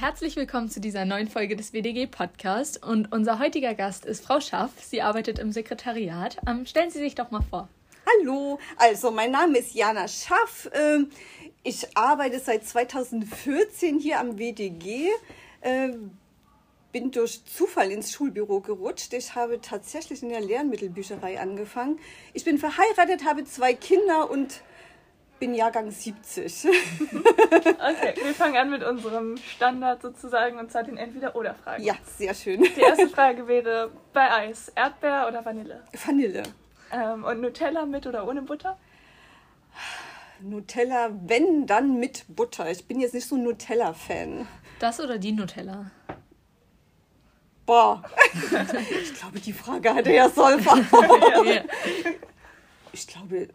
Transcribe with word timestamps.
herzlich 0.00 0.36
willkommen 0.36 0.70
zu 0.70 0.80
dieser 0.80 1.04
neuen 1.04 1.26
Folge 1.26 1.56
des 1.56 1.72
WDG 1.72 2.06
Podcast. 2.06 2.84
Und 2.84 3.10
unser 3.10 3.40
heutiger 3.40 3.74
Gast 3.74 4.06
ist 4.06 4.24
Frau 4.24 4.38
Schaff. 4.38 4.70
Sie 4.80 5.02
arbeitet 5.02 5.40
im 5.40 5.50
Sekretariat. 5.50 6.36
Ähm, 6.46 6.66
stellen 6.66 6.92
Sie 6.92 7.00
sich 7.00 7.16
doch 7.16 7.32
mal 7.32 7.42
vor. 7.42 7.68
Hallo, 8.06 8.60
also 8.76 9.10
mein 9.10 9.32
Name 9.32 9.58
ist 9.58 9.74
Jana 9.74 10.06
Schaff. 10.06 10.70
Ähm, 10.72 11.10
ich 11.64 11.96
arbeite 11.96 12.38
seit 12.38 12.64
2014 12.64 13.98
hier 13.98 14.20
am 14.20 14.38
WDG. 14.38 15.08
Ähm, 15.62 16.12
bin 16.92 17.10
durch 17.10 17.44
Zufall 17.46 17.90
ins 17.90 18.12
Schulbüro 18.12 18.60
gerutscht. 18.60 19.12
Ich 19.14 19.34
habe 19.34 19.60
tatsächlich 19.60 20.22
in 20.22 20.28
der 20.28 20.40
Lernmittelbücherei 20.40 21.40
angefangen. 21.40 21.98
Ich 22.34 22.44
bin 22.44 22.58
verheiratet, 22.58 23.24
habe 23.24 23.44
zwei 23.46 23.74
Kinder 23.74 24.30
und 24.30 24.62
bin 25.38 25.54
Jahrgang 25.54 25.90
70. 25.90 26.66
okay, 26.66 28.14
wir 28.22 28.34
fangen 28.34 28.56
an 28.56 28.70
mit 28.70 28.82
unserem 28.82 29.36
Standard 29.36 30.02
sozusagen 30.02 30.58
und 30.58 30.70
zwar 30.70 30.82
den 30.82 30.96
Entweder-Oder-Fragen. 30.96 31.82
Ja, 31.82 31.94
sehr 32.04 32.34
schön. 32.34 32.62
Die 32.62 32.80
erste 32.80 33.08
Frage 33.08 33.46
wäre 33.48 33.90
bei 34.12 34.30
Eis: 34.30 34.70
Erdbeer 34.74 35.26
oder 35.28 35.44
Vanille? 35.44 35.82
Vanille. 35.92 36.42
Ähm, 36.92 37.24
und 37.24 37.40
Nutella 37.40 37.86
mit 37.86 38.06
oder 38.06 38.26
ohne 38.26 38.42
Butter? 38.42 38.78
Nutella, 40.40 41.10
wenn, 41.26 41.66
dann 41.66 41.98
mit 41.98 42.24
Butter. 42.28 42.70
Ich 42.70 42.86
bin 42.86 43.00
jetzt 43.00 43.14
nicht 43.14 43.28
so 43.28 43.36
ein 43.36 43.42
Nutella-Fan. 43.42 44.46
Das 44.78 45.00
oder 45.00 45.18
die 45.18 45.32
Nutella? 45.32 45.90
Boah, 47.66 48.02
ich 49.02 49.14
glaube, 49.14 49.40
die 49.40 49.52
Frage 49.52 49.94
hatte 49.94 50.10
ja 50.10 50.30
Solver. 50.30 50.78
ja. 51.44 51.62
Ich 52.92 53.06
glaube, 53.06 53.48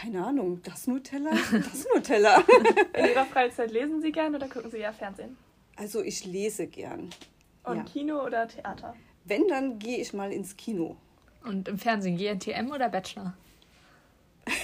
keine 0.00 0.24
Ahnung, 0.24 0.62
das 0.62 0.86
Nutella, 0.86 1.30
das 1.52 1.86
Nutella. 1.92 2.44
In 2.94 3.06
Ihrer 3.06 3.24
Freizeit 3.24 3.72
lesen 3.72 4.00
Sie 4.00 4.12
gern 4.12 4.34
oder 4.34 4.48
gucken 4.48 4.70
Sie 4.70 4.78
ja 4.78 4.92
Fernsehen? 4.92 5.36
Also 5.76 6.02
ich 6.02 6.24
lese 6.24 6.68
gern. 6.68 7.10
Und 7.64 7.76
ja. 7.78 7.82
Kino 7.82 8.24
oder 8.24 8.46
Theater? 8.46 8.94
Wenn, 9.24 9.48
dann 9.48 9.78
gehe 9.78 9.98
ich 9.98 10.12
mal 10.12 10.32
ins 10.32 10.56
Kino. 10.56 10.96
Und 11.44 11.68
im 11.68 11.78
Fernsehen 11.78 12.16
GNTM 12.16 12.70
oder 12.70 12.88
Bachelor? 12.88 13.36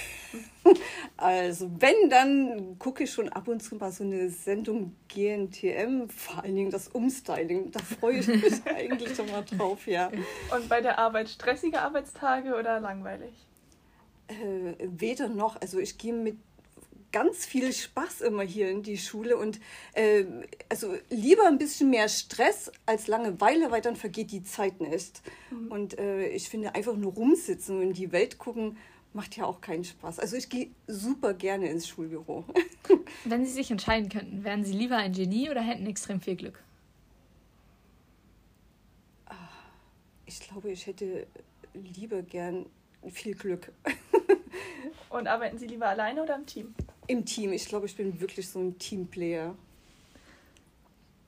Also, 1.17 1.71
wenn, 1.79 2.09
dann 2.09 2.77
gucke 2.77 3.03
ich 3.03 3.11
schon 3.11 3.29
ab 3.29 3.47
und 3.47 3.63
zu 3.63 3.75
mal 3.75 3.91
so 3.91 4.03
eine 4.03 4.29
Sendung 4.29 4.95
GNTM, 5.07 6.09
vor 6.09 6.43
allen 6.43 6.55
Dingen 6.55 6.71
das 6.71 6.89
Umstyling. 6.89 7.71
Da 7.71 7.79
freue 7.79 8.17
ich 8.17 8.27
mich 8.27 8.65
eigentlich 8.65 9.15
schon 9.15 9.31
mal 9.31 9.43
drauf, 9.43 9.87
ja. 9.87 10.11
Und 10.53 10.67
bei 10.67 10.81
der 10.81 10.99
Arbeit 10.99 11.29
stressige 11.29 11.81
Arbeitstage 11.81 12.55
oder 12.55 12.81
langweilig? 12.81 13.33
Äh, 14.27 14.75
weder 14.79 15.29
noch. 15.29 15.59
Also, 15.61 15.79
ich 15.79 15.97
gehe 15.97 16.13
mit 16.13 16.37
ganz 17.11 17.45
viel 17.45 17.71
Spaß 17.71 18.21
immer 18.21 18.43
hier 18.43 18.69
in 18.69 18.83
die 18.83 18.97
Schule 18.97 19.37
und 19.37 19.61
äh, 19.93 20.25
also 20.67 20.97
lieber 21.09 21.47
ein 21.47 21.57
bisschen 21.57 21.89
mehr 21.89 22.09
Stress 22.09 22.69
als 22.85 23.07
Langeweile, 23.07 23.71
weil 23.71 23.79
dann 23.79 23.95
vergeht 23.95 24.31
die 24.31 24.43
Zeit 24.43 24.81
nicht. 24.81 25.21
Mhm. 25.49 25.71
Und 25.71 25.97
äh, 25.97 26.27
ich 26.27 26.49
finde 26.49 26.75
einfach 26.75 26.97
nur 26.97 27.13
rumsitzen 27.13 27.77
und 27.77 27.83
in 27.83 27.93
die 27.93 28.11
Welt 28.11 28.37
gucken 28.37 28.77
macht 29.15 29.37
ja 29.37 29.45
auch 29.45 29.61
keinen 29.61 29.85
Spaß. 29.85 30.19
Also 30.19 30.35
ich 30.35 30.49
gehe 30.49 30.71
super 30.87 31.33
gerne 31.33 31.69
ins 31.69 31.87
Schulbüro. 31.87 32.43
Wenn 33.23 33.45
Sie 33.45 33.53
sich 33.53 33.71
entscheiden 33.71 34.09
könnten, 34.09 34.43
wären 34.43 34.65
Sie 34.65 34.73
lieber 34.73 34.97
ein 34.97 35.13
Genie 35.13 35.49
oder 35.49 35.61
hätten 35.61 35.87
extrem 35.87 36.19
viel 36.19 36.35
Glück? 36.35 36.61
Ah, 39.25 39.35
ich 40.25 40.41
glaube, 40.41 40.69
ich 40.69 40.85
hätte 40.85 41.27
lieber 41.73 42.21
gern 42.23 42.65
viel 43.09 43.35
Glück. 43.35 43.71
Und 45.15 45.27
arbeiten 45.27 45.57
Sie 45.57 45.67
lieber 45.67 45.87
alleine 45.87 46.23
oder 46.23 46.35
im 46.35 46.45
Team? 46.45 46.75
Im 47.07 47.23
Team. 47.25 47.53
Ich 47.53 47.69
glaube, 47.69 47.85
ich 47.85 47.95
bin 47.95 48.19
wirklich 48.19 48.49
so 48.49 48.59
ein 48.59 48.77
Teamplayer. 48.77 49.55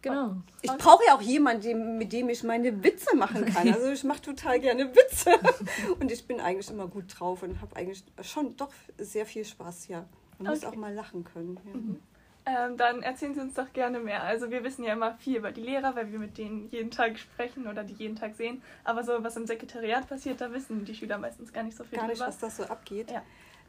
Genau. 0.01 0.35
Ich 0.61 0.71
brauche 0.73 1.05
ja 1.07 1.15
auch 1.15 1.21
jemanden, 1.21 1.97
mit 1.97 2.11
dem 2.11 2.27
ich 2.27 2.43
meine 2.43 2.83
Witze 2.83 3.15
machen 3.15 3.45
kann. 3.45 3.69
Also 3.73 3.89
ich 3.91 4.03
mache 4.03 4.21
total 4.21 4.59
gerne 4.59 4.93
Witze. 4.93 5.31
Und 6.01 6.11
ich 6.11 6.27
bin 6.27 6.41
eigentlich 6.41 6.69
immer 6.69 6.87
gut 6.89 7.05
drauf 7.17 7.43
und 7.43 7.61
habe 7.61 7.77
eigentlich 7.77 8.03
schon 8.21 8.57
doch 8.57 8.73
sehr 8.97 9.25
viel 9.25 9.45
Spaß, 9.45 9.87
ja. 9.87 10.05
Man 10.37 10.47
okay. 10.47 10.49
muss 10.49 10.65
auch 10.65 10.75
mal 10.75 10.93
lachen 10.93 11.23
können. 11.23 11.57
Ja. 11.65 11.73
Mhm. 11.73 11.99
Ähm, 12.45 12.77
dann 12.77 13.03
erzählen 13.03 13.33
Sie 13.33 13.41
uns 13.41 13.53
doch 13.53 13.71
gerne 13.71 13.99
mehr. 13.99 14.23
Also 14.23 14.51
wir 14.51 14.63
wissen 14.65 14.83
ja 14.83 14.93
immer 14.93 15.15
viel 15.15 15.37
über 15.37 15.51
die 15.51 15.61
Lehrer, 15.61 15.95
weil 15.95 16.11
wir 16.11 16.19
mit 16.19 16.37
denen 16.37 16.69
jeden 16.69 16.91
Tag 16.91 17.19
sprechen 17.19 17.67
oder 17.67 17.83
die 17.83 17.93
jeden 17.93 18.17
Tag 18.17 18.35
sehen. 18.35 18.61
Aber 18.83 19.03
so, 19.03 19.23
was 19.23 19.35
im 19.37 19.45
Sekretariat 19.45 20.07
passiert, 20.07 20.41
da 20.41 20.51
wissen 20.51 20.83
die 20.83 20.95
Schüler 20.95 21.17
meistens 21.17 21.51
gar 21.51 21.63
nicht 21.63 21.75
so 21.75 21.83
viel 21.83 21.97
Gar 21.97 22.07
nicht, 22.07 22.17
drüber. 22.17 22.27
was 22.27 22.37
das 22.37 22.57
so 22.57 22.63
abgeht. 22.63 23.11
Ja. 23.11 23.21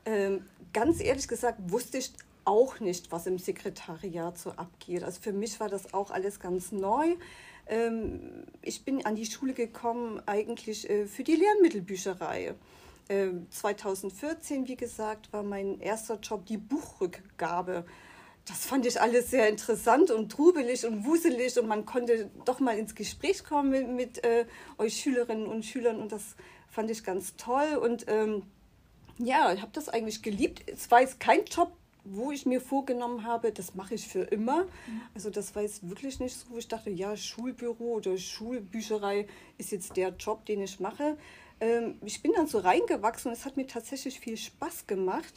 Ähm, 0.05 0.45
ganz 0.73 1.01
ehrlich 1.03 1.29
gesagt 1.29 1.59
wusste 1.67 1.99
ich 1.99 2.13
auch 2.45 2.81
nicht, 2.81 3.13
was 3.13 3.27
im 3.27 3.39
Sekretariat 3.39 4.39
so 4.39 4.51
abgeht. 4.53 5.05
Also 5.05 5.21
für 5.21 5.33
mich 5.33 5.61
war 5.61 5.69
das 5.69 5.93
auch 5.93 6.11
alles 6.11 6.41
ganz 6.41 6.73
neu. 6.73 7.17
Ähm, 7.67 8.45
ich 8.63 8.85
bin 8.85 9.05
an 9.05 9.17
die 9.17 9.27
Schule 9.27 9.53
gekommen 9.53 10.23
eigentlich 10.27 10.89
äh, 10.89 11.07
für 11.07 11.25
die 11.25 11.37
Lernmittelbücherei. 11.37 12.55
2014, 13.51 14.59
ähm, 14.59 14.69
wie 14.69 14.77
gesagt, 14.77 15.33
war 15.33 15.43
mein 15.43 15.81
erster 15.81 16.19
Job 16.21 16.45
die 16.45 16.59
Buchrückgabe. 16.59 17.87
Das 18.45 18.67
fand 18.67 18.87
ich 18.87 19.01
alles 19.01 19.31
sehr 19.31 19.49
interessant 19.49 20.11
und 20.11 20.31
trubelig 20.31 20.87
und 20.87 21.05
wuselig 21.05 21.59
und 21.59 21.69
man 21.69 21.85
konnte 21.85 22.31
doch 22.45 22.61
mal 22.61 22.79
ins 22.79 22.95
Gespräch 22.95 23.45
kommen 23.45 23.71
mit, 23.71 23.89
mit 23.89 24.25
äh, 24.25 24.47
euch 24.79 25.01
Schülerinnen 25.01 25.47
und 25.47 25.65
Schülern 25.65 26.01
und 26.01 26.13
das 26.13 26.37
fand 26.69 26.91
ich 26.91 27.05
ganz 27.05 27.37
toll 27.37 27.77
und 27.83 28.07
ähm, 28.09 28.43
ja, 29.19 29.53
ich 29.53 29.61
habe 29.61 29.73
das 29.73 29.89
eigentlich 29.89 30.23
geliebt. 30.23 30.63
Es 30.67 30.91
war 30.91 31.01
jetzt 31.01 31.21
kein 31.21 31.45
Job, 31.45 31.73
wo 32.05 32.31
ich 32.33 32.47
mir 32.47 32.61
vorgenommen 32.61 33.25
habe, 33.25 33.53
das 33.53 33.75
mache 33.75 33.95
ich 33.95 34.09
für 34.09 34.23
immer. 34.23 34.65
Mhm. 34.65 35.01
Also 35.15 35.31
das 35.31 35.55
war 35.55 35.63
jetzt 35.63 35.89
wirklich 35.89 36.21
nicht 36.21 36.37
so, 36.37 36.47
wo 36.51 36.59
ich 36.59 36.69
dachte, 36.69 36.91
ja, 36.91 37.17
Schulbüro 37.17 37.95
oder 37.97 38.17
Schulbücherei 38.17 39.27
ist 39.59 39.73
jetzt 39.73 39.97
der 39.97 40.11
Job, 40.11 40.47
den 40.47 40.63
ich 40.63 40.81
mache. 40.81 41.17
Ähm, 41.61 41.99
ich 42.05 42.23
bin 42.23 42.33
dann 42.35 42.47
so 42.47 42.59
reingewachsen 42.59 43.31
und 43.31 43.37
es 43.37 43.45
hat 43.45 43.57
mir 43.57 43.67
tatsächlich 43.67 44.21
viel 44.21 44.37
Spaß 44.37 44.87
gemacht. 44.87 45.35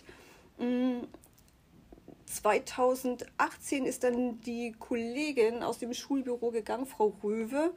2018 2.26 3.84
mm, 3.84 3.86
ist 3.86 4.04
dann 4.04 4.40
die 4.42 4.74
Kollegin 4.78 5.64
aus 5.64 5.80
dem 5.80 5.94
Schulbüro 5.94 6.52
gegangen, 6.52 6.86
Frau 6.86 7.16
Röwe. 7.24 7.74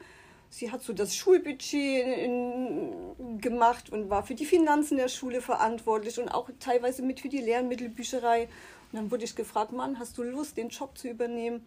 Sie 0.54 0.70
hat 0.70 0.84
so 0.84 0.92
das 0.92 1.16
Schulbudget 1.16 2.06
in, 2.06 3.40
gemacht 3.40 3.90
und 3.90 4.08
war 4.08 4.24
für 4.24 4.36
die 4.36 4.44
Finanzen 4.44 4.96
der 4.96 5.08
Schule 5.08 5.40
verantwortlich 5.40 6.20
und 6.20 6.28
auch 6.28 6.48
teilweise 6.60 7.02
mit 7.02 7.18
für 7.18 7.28
die 7.28 7.40
Lernmittelbücherei. 7.40 8.42
Und 8.44 8.48
dann 8.92 9.10
wurde 9.10 9.24
ich 9.24 9.34
gefragt, 9.34 9.72
Mann, 9.72 9.98
hast 9.98 10.16
du 10.16 10.22
Lust, 10.22 10.56
den 10.56 10.68
Job 10.68 10.96
zu 10.96 11.08
übernehmen? 11.08 11.64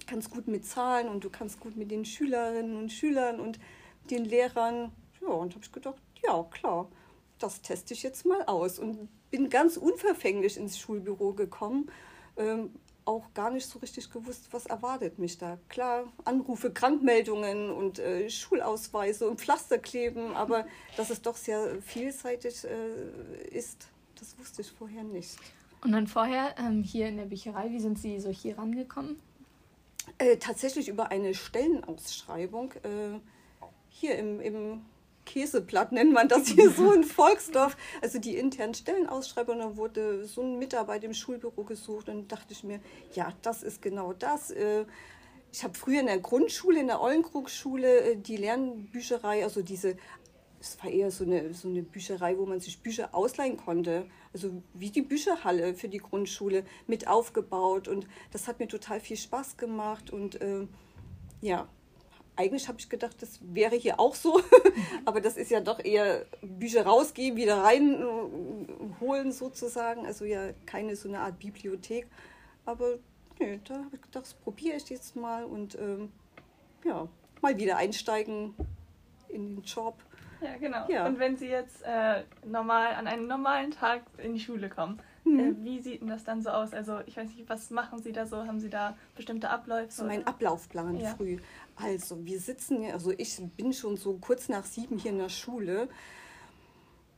Du 0.00 0.06
kannst 0.06 0.30
gut 0.30 0.48
mit 0.48 0.66
Zahlen 0.66 1.08
und 1.08 1.24
du 1.24 1.30
kannst 1.30 1.60
gut 1.60 1.78
mit 1.78 1.90
den 1.90 2.04
Schülerinnen 2.04 2.76
und 2.76 2.92
Schülern 2.92 3.40
und 3.40 3.58
den 4.10 4.26
Lehrern. 4.26 4.92
Ja, 5.22 5.28
und 5.28 5.54
habe 5.54 5.64
ich 5.64 5.72
gedacht, 5.72 6.02
ja, 6.22 6.42
klar, 6.50 6.90
das 7.38 7.62
teste 7.62 7.94
ich 7.94 8.02
jetzt 8.02 8.26
mal 8.26 8.42
aus. 8.42 8.78
Und 8.78 9.08
bin 9.30 9.48
ganz 9.48 9.78
unverfänglich 9.78 10.58
ins 10.58 10.78
Schulbüro 10.78 11.32
gekommen. 11.32 11.90
Ähm, 12.36 12.70
auch 13.04 13.32
gar 13.34 13.50
nicht 13.50 13.66
so 13.66 13.78
richtig 13.78 14.10
gewusst, 14.10 14.48
was 14.52 14.66
erwartet 14.66 15.18
mich 15.18 15.38
da. 15.38 15.58
Klar, 15.68 16.04
Anrufe, 16.24 16.72
Krankmeldungen 16.72 17.70
und 17.70 17.98
äh, 17.98 18.28
Schulausweise 18.30 19.28
und 19.28 19.40
Pflasterkleben, 19.40 20.34
aber 20.34 20.66
dass 20.96 21.10
es 21.10 21.22
doch 21.22 21.36
sehr 21.36 21.80
vielseitig 21.82 22.64
äh, 22.64 23.48
ist, 23.48 23.88
das 24.18 24.38
wusste 24.38 24.62
ich 24.62 24.70
vorher 24.70 25.02
nicht. 25.02 25.38
Und 25.82 25.92
dann 25.92 26.06
vorher 26.06 26.54
ähm, 26.58 26.82
hier 26.82 27.08
in 27.08 27.16
der 27.16 27.24
Bücherei, 27.24 27.70
wie 27.70 27.80
sind 27.80 27.98
Sie 27.98 28.20
so 28.20 28.30
hier 28.30 28.58
rangekommen? 28.58 29.18
Äh, 30.18 30.36
tatsächlich 30.36 30.88
über 30.88 31.10
eine 31.10 31.34
Stellenausschreibung 31.34 32.72
äh, 32.82 33.18
hier 33.88 34.16
im, 34.18 34.40
im 34.40 34.82
Käseblatt 35.26 35.92
nennt 35.92 36.12
man 36.12 36.28
das 36.28 36.48
hier 36.48 36.70
so 36.70 36.92
in 36.92 37.04
Volksdorf. 37.04 37.76
Also 38.02 38.18
die 38.18 38.36
internen 38.36 38.74
Stellenausschreibungen, 38.74 39.60
da 39.60 39.76
wurde 39.76 40.24
so 40.24 40.42
ein 40.42 40.58
Mitarbeiter 40.58 41.06
im 41.06 41.14
Schulbüro 41.14 41.64
gesucht 41.64 42.08
und 42.08 42.30
dachte 42.32 42.52
ich 42.52 42.64
mir, 42.64 42.80
ja, 43.14 43.32
das 43.42 43.62
ist 43.62 43.82
genau 43.82 44.12
das. 44.12 44.50
Äh, 44.50 44.84
ich 45.52 45.64
habe 45.64 45.74
früher 45.74 46.00
in 46.00 46.06
der 46.06 46.18
Grundschule, 46.18 46.80
in 46.80 46.86
der 46.86 47.00
Ollenkrugschule, 47.00 48.00
äh, 48.00 48.16
die 48.16 48.36
Lernbücherei, 48.36 49.42
also 49.44 49.62
diese 49.62 49.96
es 50.60 50.76
war 50.82 50.90
eher 50.90 51.10
so 51.10 51.24
eine, 51.24 51.54
so 51.54 51.68
eine 51.68 51.82
Bücherei, 51.82 52.36
wo 52.36 52.44
man 52.44 52.60
sich 52.60 52.82
Bücher 52.82 53.14
ausleihen 53.14 53.56
konnte. 53.56 54.06
Also 54.32 54.62
wie 54.74 54.90
die 54.90 55.02
Bücherhalle 55.02 55.74
für 55.74 55.88
die 55.88 55.98
Grundschule 55.98 56.64
mit 56.86 57.08
aufgebaut. 57.08 57.88
Und 57.88 58.06
das 58.30 58.46
hat 58.46 58.60
mir 58.60 58.68
total 58.68 59.00
viel 59.00 59.16
Spaß 59.16 59.56
gemacht. 59.56 60.10
Und 60.10 60.40
äh, 60.42 60.66
ja, 61.40 61.66
eigentlich 62.36 62.68
habe 62.68 62.78
ich 62.78 62.88
gedacht, 62.88 63.20
das 63.20 63.38
wäre 63.42 63.76
hier 63.76 64.00
auch 64.00 64.14
so. 64.14 64.40
Aber 65.04 65.20
das 65.20 65.36
ist 65.36 65.50
ja 65.50 65.60
doch 65.60 65.84
eher 65.84 66.24
Bücher 66.42 66.86
rausgeben, 66.86 67.36
wieder 67.36 67.58
reinholen 67.62 69.28
äh, 69.28 69.32
sozusagen. 69.32 70.06
Also 70.06 70.24
ja, 70.24 70.50
keine 70.66 70.96
so 70.96 71.08
eine 71.08 71.20
Art 71.20 71.38
Bibliothek. 71.38 72.06
Aber 72.64 72.94
nee, 73.38 73.60
da 73.64 73.74
habe 73.74 73.96
ich 73.96 74.02
gedacht, 74.02 74.24
das 74.24 74.34
probiere 74.34 74.76
ich 74.76 74.88
jetzt 74.88 75.16
mal 75.16 75.44
und 75.44 75.76
ähm, 75.76 76.10
ja, 76.84 77.08
mal 77.40 77.58
wieder 77.58 77.76
einsteigen 77.76 78.54
in 79.28 79.56
den 79.56 79.62
Job. 79.62 79.96
Ja, 80.40 80.56
genau. 80.56 80.88
Ja. 80.88 81.06
Und 81.06 81.18
wenn 81.18 81.36
Sie 81.36 81.48
jetzt 81.48 81.82
äh, 81.82 82.22
normal 82.46 82.94
an 82.94 83.06
einem 83.06 83.26
normalen 83.26 83.70
Tag 83.70 84.02
in 84.16 84.32
die 84.32 84.40
Schule 84.40 84.70
kommen, 84.70 85.00
Mhm. 85.24 85.40
Äh, 85.40 85.64
wie 85.64 85.80
sieht 85.80 86.00
denn 86.00 86.08
das 86.08 86.24
dann 86.24 86.42
so 86.42 86.50
aus? 86.50 86.72
Also 86.72 87.00
ich 87.06 87.16
weiß 87.16 87.28
nicht, 87.28 87.48
was 87.48 87.70
machen 87.70 88.00
Sie 88.00 88.12
da 88.12 88.26
so? 88.26 88.46
Haben 88.46 88.60
Sie 88.60 88.70
da 88.70 88.96
bestimmte 89.16 89.50
Abläufe? 89.50 89.90
So 89.90 90.04
mein 90.04 90.26
Ablaufplan 90.26 90.96
ja. 90.96 91.14
früh. 91.14 91.38
Also 91.82 92.24
wir 92.24 92.40
sitzen, 92.40 92.84
also 92.92 93.12
ich 93.16 93.40
bin 93.56 93.72
schon 93.72 93.96
so 93.96 94.18
kurz 94.18 94.48
nach 94.48 94.64
sieben 94.64 94.98
hier 94.98 95.12
in 95.12 95.18
der 95.18 95.28
Schule. 95.28 95.88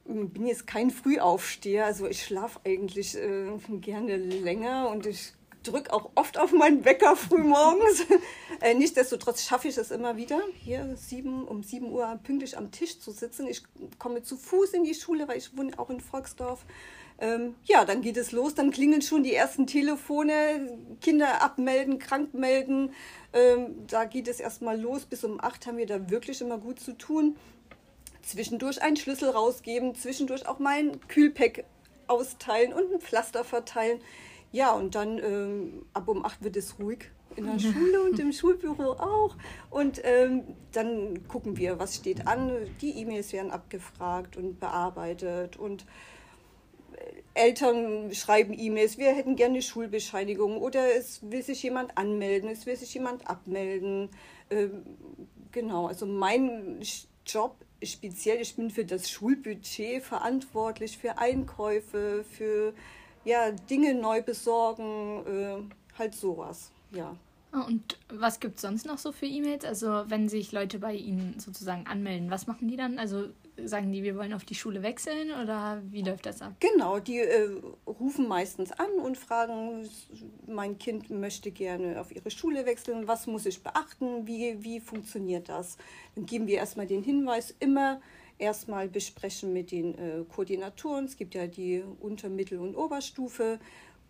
Bin 0.04 0.46
jetzt 0.46 0.66
kein 0.66 0.90
Frühaufsteher, 0.90 1.86
also 1.86 2.08
ich 2.08 2.24
schlafe 2.24 2.60
eigentlich 2.64 3.16
äh, 3.16 3.52
gerne 3.80 4.16
länger 4.16 4.88
und 4.88 5.06
ich 5.06 5.32
drücke 5.62 5.92
auch 5.92 6.10
oft 6.16 6.38
auf 6.38 6.52
meinen 6.52 6.84
Wecker 6.84 7.16
früh 7.16 7.42
morgens. 7.42 8.04
äh, 8.60 8.74
nichtsdestotrotz 8.74 9.44
schaffe 9.44 9.68
ich 9.68 9.76
es 9.76 9.90
immer 9.90 10.16
wieder, 10.16 10.40
hier 10.54 10.96
sieben, 10.96 11.46
um 11.46 11.62
7 11.62 11.90
Uhr 11.90 12.18
pünktlich 12.22 12.58
am 12.58 12.70
Tisch 12.70 12.98
zu 12.98 13.10
sitzen. 13.12 13.46
Ich 13.46 13.62
komme 13.98 14.22
zu 14.22 14.36
Fuß 14.36 14.72
in 14.72 14.84
die 14.84 14.94
Schule, 14.94 15.28
weil 15.28 15.38
ich 15.38 15.56
wohne 15.56 15.78
auch 15.78 15.90
in 15.90 16.00
Volksdorf. 16.00 16.64
Ähm, 17.18 17.54
ja, 17.64 17.84
dann 17.84 18.02
geht 18.02 18.16
es 18.16 18.32
los, 18.32 18.54
dann 18.54 18.70
klingeln 18.70 19.02
schon 19.02 19.22
die 19.22 19.34
ersten 19.34 19.66
Telefone, 19.66 20.76
Kinder 21.00 21.42
abmelden, 21.42 21.98
krank 21.98 22.34
melden. 22.34 22.92
Ähm, 23.32 23.86
da 23.86 24.04
geht 24.04 24.28
es 24.28 24.40
erstmal 24.40 24.80
los. 24.80 25.04
Bis 25.04 25.24
um 25.24 25.40
8 25.40 25.66
haben 25.66 25.78
wir 25.78 25.86
da 25.86 26.10
wirklich 26.10 26.40
immer 26.40 26.58
gut 26.58 26.80
zu 26.80 26.92
tun. 26.92 27.36
Zwischendurch 28.22 28.82
einen 28.82 28.96
Schlüssel 28.96 29.30
rausgeben, 29.30 29.94
zwischendurch 29.94 30.46
auch 30.46 30.58
mein 30.58 31.00
Kühlpack 31.08 31.64
austeilen 32.06 32.72
und 32.72 32.92
ein 32.92 33.00
Pflaster 33.00 33.44
verteilen. 33.44 34.00
Ja, 34.52 34.72
und 34.72 34.94
dann 34.94 35.18
ähm, 35.18 35.86
ab 35.94 36.08
um 36.08 36.24
acht 36.24 36.42
wird 36.42 36.56
es 36.56 36.78
ruhig 36.78 37.10
in 37.36 37.46
der 37.46 37.58
Schule 37.72 38.02
und 38.02 38.18
im 38.18 38.32
Schulbüro 38.32 38.92
auch. 38.92 39.36
Und 39.70 40.00
ähm, 40.04 40.42
dann 40.72 41.26
gucken 41.26 41.56
wir, 41.56 41.78
was 41.78 41.96
steht 41.96 42.26
an. 42.26 42.52
Die 42.80 42.98
E-Mails 42.98 43.32
werden 43.32 43.50
abgefragt 43.50 44.36
und 44.36 44.60
bearbeitet 44.60 45.56
und 45.56 45.86
Eltern 47.34 48.12
schreiben 48.14 48.52
E-Mails, 48.58 48.98
wir 48.98 49.12
hätten 49.14 49.36
gerne 49.36 49.54
eine 49.54 49.62
Schulbescheinigung 49.62 50.58
oder 50.58 50.94
es 50.94 51.20
will 51.30 51.42
sich 51.42 51.62
jemand 51.62 51.96
anmelden, 51.96 52.50
es 52.50 52.66
will 52.66 52.76
sich 52.76 52.92
jemand 52.94 53.28
abmelden. 53.28 54.10
Ähm, 54.50 54.82
genau, 55.50 55.86
also 55.86 56.06
mein 56.06 56.80
Job 57.26 57.56
speziell, 57.82 58.40
ich 58.40 58.54
bin 58.56 58.70
für 58.70 58.84
das 58.84 59.10
Schulbudget 59.10 60.02
verantwortlich, 60.02 60.98
für 60.98 61.18
Einkäufe, 61.18 62.24
für 62.24 62.74
ja, 63.24 63.50
Dinge 63.50 63.94
neu 63.94 64.22
besorgen, 64.22 65.24
äh, 65.26 65.98
halt 65.98 66.14
sowas, 66.14 66.70
ja. 66.90 67.16
Ah, 67.54 67.66
und 67.66 67.98
was 68.08 68.40
gibt 68.40 68.56
es 68.56 68.62
sonst 68.62 68.86
noch 68.86 68.96
so 68.96 69.12
für 69.12 69.26
E-Mails? 69.26 69.66
Also 69.66 70.04
wenn 70.06 70.30
sich 70.30 70.52
Leute 70.52 70.78
bei 70.78 70.94
Ihnen 70.94 71.38
sozusagen 71.38 71.86
anmelden, 71.86 72.30
was 72.30 72.46
machen 72.46 72.66
die 72.66 72.76
dann? 72.76 72.98
Also 72.98 73.26
sagen 73.62 73.92
die, 73.92 74.02
wir 74.02 74.16
wollen 74.16 74.32
auf 74.32 74.46
die 74.46 74.54
Schule 74.54 74.82
wechseln 74.82 75.30
oder 75.32 75.82
wie 75.90 76.02
läuft 76.02 76.24
das 76.24 76.40
ab? 76.40 76.54
Genau, 76.60 76.98
die 76.98 77.18
äh, 77.18 77.60
rufen 77.86 78.26
meistens 78.26 78.72
an 78.72 78.90
und 79.04 79.18
fragen, 79.18 79.86
mein 80.46 80.78
Kind 80.78 81.10
möchte 81.10 81.50
gerne 81.50 82.00
auf 82.00 82.10
ihre 82.10 82.30
Schule 82.30 82.64
wechseln, 82.64 83.06
was 83.06 83.26
muss 83.26 83.44
ich 83.44 83.62
beachten, 83.62 84.26
wie, 84.26 84.64
wie 84.64 84.80
funktioniert 84.80 85.50
das? 85.50 85.76
Dann 86.14 86.24
geben 86.24 86.46
wir 86.46 86.56
erstmal 86.56 86.86
den 86.86 87.02
Hinweis, 87.02 87.54
immer 87.60 88.00
erstmal 88.38 88.88
besprechen 88.88 89.52
mit 89.52 89.70
den 89.70 89.96
äh, 89.98 90.24
Koordinatoren. 90.34 91.04
Es 91.04 91.16
gibt 91.16 91.34
ja 91.34 91.46
die 91.46 91.84
Unter-, 92.00 92.30
Mittel- 92.30 92.58
und 92.58 92.76
Oberstufe, 92.76 93.60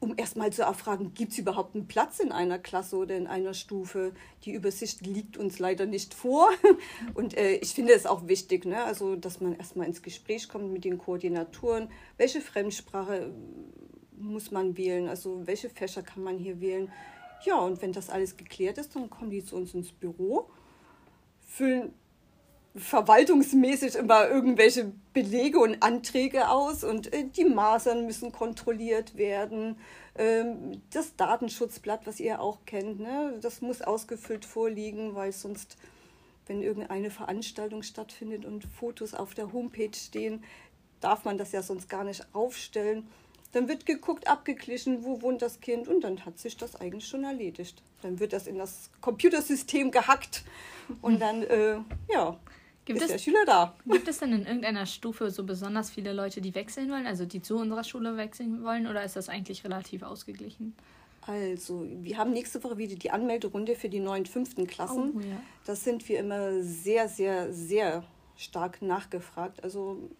um 0.02 0.14
erstmal 0.16 0.52
zu 0.52 0.62
erfragen, 0.62 1.14
gibt 1.14 1.30
es 1.30 1.38
überhaupt 1.38 1.76
einen 1.76 1.86
Platz 1.86 2.18
in 2.18 2.32
einer 2.32 2.58
Klasse 2.58 2.96
oder 2.96 3.16
in 3.16 3.28
einer 3.28 3.54
Stufe? 3.54 4.12
Die 4.44 4.52
Übersicht 4.52 5.06
liegt 5.06 5.36
uns 5.36 5.60
leider 5.60 5.86
nicht 5.86 6.12
vor. 6.12 6.50
Und 7.14 7.36
äh, 7.36 7.54
ich 7.54 7.72
finde 7.72 7.92
es 7.92 8.04
auch 8.04 8.26
wichtig, 8.26 8.64
ne? 8.64 8.82
also, 8.82 9.14
dass 9.14 9.40
man 9.40 9.54
erstmal 9.54 9.86
ins 9.86 10.02
Gespräch 10.02 10.48
kommt 10.48 10.72
mit 10.72 10.84
den 10.84 10.98
Koordinatoren. 10.98 11.88
Welche 12.16 12.40
Fremdsprache 12.40 13.32
muss 14.18 14.50
man 14.50 14.76
wählen? 14.76 15.08
Also 15.08 15.46
welche 15.46 15.70
Fächer 15.70 16.02
kann 16.02 16.24
man 16.24 16.36
hier 16.36 16.60
wählen? 16.60 16.90
Ja, 17.44 17.60
und 17.60 17.80
wenn 17.80 17.92
das 17.92 18.10
alles 18.10 18.36
geklärt 18.36 18.78
ist, 18.78 18.96
dann 18.96 19.08
kommen 19.08 19.30
die 19.30 19.44
zu 19.44 19.54
uns 19.54 19.72
ins 19.72 19.92
Büro, 19.92 20.50
füllen 21.46 21.94
verwaltungsmäßig 22.74 23.96
immer 23.96 24.28
irgendwelche 24.28 24.92
Belege 25.12 25.58
und 25.58 25.82
Anträge 25.82 26.48
aus 26.48 26.84
und 26.84 27.12
äh, 27.12 27.24
die 27.24 27.44
Masern 27.44 28.06
müssen 28.06 28.32
kontrolliert 28.32 29.16
werden. 29.16 29.76
Ähm, 30.16 30.80
das 30.90 31.14
Datenschutzblatt, 31.16 32.06
was 32.06 32.18
ihr 32.18 32.40
auch 32.40 32.60
kennt, 32.64 33.00
ne, 33.00 33.38
das 33.42 33.60
muss 33.60 33.82
ausgefüllt 33.82 34.46
vorliegen, 34.46 35.14
weil 35.14 35.32
sonst, 35.32 35.76
wenn 36.46 36.62
irgendeine 36.62 37.10
Veranstaltung 37.10 37.82
stattfindet 37.82 38.46
und 38.46 38.64
Fotos 38.64 39.12
auf 39.12 39.34
der 39.34 39.52
Homepage 39.52 39.94
stehen, 39.94 40.42
darf 41.00 41.24
man 41.24 41.36
das 41.36 41.52
ja 41.52 41.62
sonst 41.62 41.90
gar 41.90 42.04
nicht 42.04 42.26
aufstellen. 42.32 43.06
Dann 43.52 43.68
wird 43.68 43.84
geguckt, 43.84 44.28
abgeglichen, 44.28 45.04
wo 45.04 45.20
wohnt 45.20 45.42
das 45.42 45.60
Kind 45.60 45.86
und 45.88 46.00
dann 46.00 46.24
hat 46.24 46.38
sich 46.38 46.56
das 46.56 46.74
eigentlich 46.74 47.06
schon 47.06 47.24
erledigt. 47.24 47.82
Dann 48.00 48.18
wird 48.18 48.32
das 48.32 48.46
in 48.46 48.56
das 48.56 48.90
Computersystem 49.02 49.90
gehackt 49.90 50.42
und 51.02 51.20
dann, 51.20 51.42
äh, 51.42 51.76
ja, 52.10 52.38
Gibt 52.84 52.98
ist 52.98 53.04
es, 53.04 53.10
der 53.12 53.18
Schüler 53.18 53.44
da. 53.46 53.74
Gibt 53.86 54.08
es 54.08 54.18
denn 54.18 54.32
in 54.32 54.46
irgendeiner 54.46 54.86
Stufe 54.86 55.30
so 55.30 55.44
besonders 55.44 55.90
viele 55.90 56.12
Leute, 56.12 56.40
die 56.40 56.54
wechseln 56.54 56.90
wollen, 56.90 57.06
also 57.06 57.24
die 57.24 57.40
zu 57.40 57.56
unserer 57.56 57.84
Schule 57.84 58.16
wechseln 58.16 58.64
wollen, 58.64 58.86
oder 58.86 59.04
ist 59.04 59.16
das 59.16 59.28
eigentlich 59.28 59.64
relativ 59.64 60.02
ausgeglichen? 60.02 60.74
Also, 61.24 61.86
wir 62.00 62.18
haben 62.18 62.32
nächste 62.32 62.62
Woche 62.64 62.78
wieder 62.78 62.96
die 62.96 63.12
Anmelderunde 63.12 63.76
für 63.76 63.88
die 63.88 64.00
neuen 64.00 64.26
fünften 64.26 64.66
Klassen. 64.66 65.12
Oh, 65.14 65.20
ja. 65.20 65.40
Das 65.64 65.84
sind 65.84 66.08
wir 66.08 66.18
immer 66.18 66.62
sehr, 66.62 67.08
sehr, 67.08 67.52
sehr 67.52 68.02
stark 68.36 68.82
nachgefragt. 68.82 69.62
Also, 69.62 70.10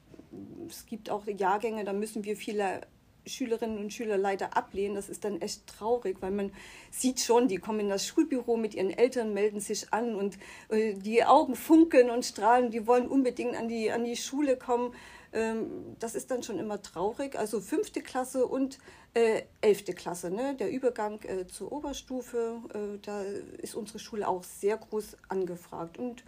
es 0.69 0.87
gibt 0.87 1.11
auch 1.11 1.27
Jahrgänge, 1.27 1.85
da 1.85 1.93
müssen 1.93 2.25
wir 2.25 2.37
viele 2.37 2.83
Schülerinnen 3.27 3.79
und 3.79 3.93
Schüler 3.93 4.17
leider 4.17 4.57
ablehnen. 4.57 4.95
Das 4.95 5.09
ist 5.09 5.25
dann 5.25 5.41
echt 5.41 5.67
traurig, 5.67 6.19
weil 6.21 6.31
man 6.31 6.53
sieht 6.91 7.21
schon, 7.21 7.49
die 7.49 7.59
kommen 7.59 7.81
in 7.81 7.89
das 7.89 8.07
Schulbüro 8.07 8.57
mit 8.57 8.75
ihren 8.75 8.91
Eltern, 8.91 9.35
melden 9.35 9.61
sich 9.61 9.93
an 9.93 10.15
und 10.15 10.39
äh, 10.69 10.95
die 10.95 11.25
Augen 11.25 11.55
funkeln 11.55 12.11
und 12.11 12.25
strahlen, 12.25 12.71
die 12.71 12.87
wollen 12.87 13.09
unbedingt 13.09 13.57
an 13.57 13.69
die, 13.69 13.91
an 13.91 14.05
die 14.05 14.17
Schule 14.17 14.57
kommen. 14.57 14.95
Ähm, 15.33 15.97
das 15.99 16.15
ist 16.15 16.31
dann 16.31 16.43
schon 16.43 16.59
immer 16.59 16.83
traurig. 16.83 17.39
Also 17.39 17.61
fünfte 17.61 18.03
Klasse 18.03 18.47
und 18.47 18.79
äh, 19.15 19.43
elfte 19.61 19.93
Klasse, 19.93 20.31
ne? 20.31 20.55
der 20.55 20.71
Übergang 20.71 21.21
äh, 21.23 21.47
zur 21.47 21.73
Oberstufe, 21.73 22.61
äh, 22.75 22.99
da 23.03 23.23
ist 23.23 23.75
unsere 23.75 23.99
Schule 23.99 24.27
auch 24.29 24.45
sehr 24.45 24.77
groß 24.77 25.17
angefragt. 25.29 25.99
Und 25.99 26.25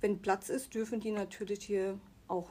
wenn 0.00 0.20
Platz 0.20 0.48
ist, 0.48 0.74
dürfen 0.74 1.00
die 1.00 1.10
natürlich 1.10 1.64
hier 1.64 1.98
auch 2.28 2.50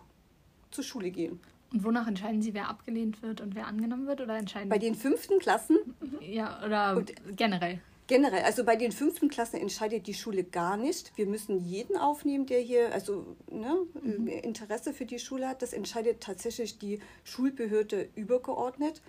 zur 0.72 0.84
Schule 0.84 1.12
gehen. 1.12 1.40
Und 1.74 1.84
wonach 1.84 2.08
entscheiden 2.08 2.42
Sie, 2.42 2.54
wer 2.54 2.70
abgelehnt 2.70 3.24
wird 3.24 3.42
und 3.42 3.56
wer 3.56 3.66
angenommen 3.66 4.06
wird? 4.06 4.22
Oder 4.22 4.38
entscheiden 4.38 4.70
bei 4.70 4.78
den 4.78 4.94
fünften 4.94 5.40
Klassen? 5.40 5.80
Ja, 6.22 6.64
oder 6.64 6.96
und 6.96 7.12
generell? 7.36 7.82
Generell, 8.06 8.44
also 8.44 8.64
bei 8.64 8.76
den 8.76 8.92
fünften 8.92 9.30
Klassen 9.30 9.60
entscheidet 9.60 10.06
die 10.08 10.14
Schule 10.14 10.44
gar 10.44 10.78
nicht. 10.78 11.12
Wir 11.16 11.26
müssen 11.26 11.60
jeden 11.66 11.98
aufnehmen, 11.98 12.46
der 12.46 12.60
hier 12.60 12.94
also 12.94 13.36
ne, 13.50 13.78
mhm. 14.04 14.28
Interesse 14.28 14.94
für 14.94 15.06
die 15.06 15.20
Schule 15.20 15.48
hat. 15.48 15.62
Das 15.62 15.74
entscheidet 15.74 16.22
tatsächlich 16.22 16.78
die 16.78 17.00
Schulbehörde 17.24 18.10
übergeordnet. 18.16 19.02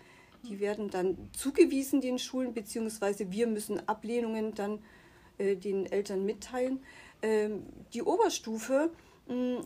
Die 0.49 0.61
werden 0.61 0.91
dann 0.91 1.19
zugewiesen 1.33 2.01
den 2.01 2.19
Schulen, 2.19 2.55
beziehungsweise 2.55 3.31
wir 3.31 3.47
müssen 3.47 3.87
Ablehnungen 3.89 4.55
dann 4.55 4.79
äh, 5.39 5.57
den 5.57 5.87
Eltern 5.87 6.25
mitteilen. 6.25 6.81
Ähm, 7.21 7.65
die 7.93 8.03
Oberstufe 8.03 8.91
mh, 9.27 9.65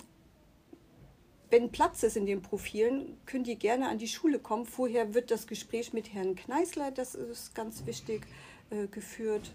wenn 1.51 1.71
Platz 1.71 2.03
ist 2.03 2.17
in 2.17 2.27
den 2.27 2.43
Profilen, 2.43 3.17
können 3.27 3.45
die 3.45 3.59
gerne 3.59 3.89
an 3.89 3.99
die 3.99 4.09
Schule 4.09 4.39
kommen. 4.39 4.67
Vorher 4.67 5.15
wird 5.15 5.31
das 5.31 5.47
Gespräch 5.47 5.93
mit 5.93 6.13
Herrn 6.13 6.37
Kneißler, 6.37 6.91
das 6.91 7.15
ist 7.15 7.55
ganz 7.55 7.87
wichtig, 7.87 8.27
äh, 8.71 8.87
geführt. 8.87 9.53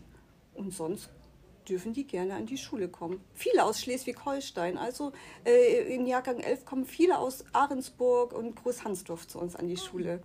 Und 0.56 0.74
sonst 0.74 1.10
dürfen 1.68 1.94
die 1.94 2.06
gerne 2.06 2.36
an 2.36 2.46
die 2.46 2.58
Schule 2.58 2.90
kommen. 2.90 3.22
Viele 3.34 3.64
aus 3.64 3.82
Schleswig-Holstein, 3.82 4.78
also 4.78 5.14
äh, 5.46 5.94
in 5.94 6.06
Jahrgang 6.06 6.40
11 6.40 6.66
kommen 6.66 6.86
viele 6.86 7.18
aus 7.18 7.46
Ahrensburg 7.54 8.34
und 8.34 8.56
Großhansdorf 8.56 9.28
zu 9.28 9.40
uns 9.40 9.56
an 9.56 9.68
die 9.68 9.78
Schule. 9.78 10.22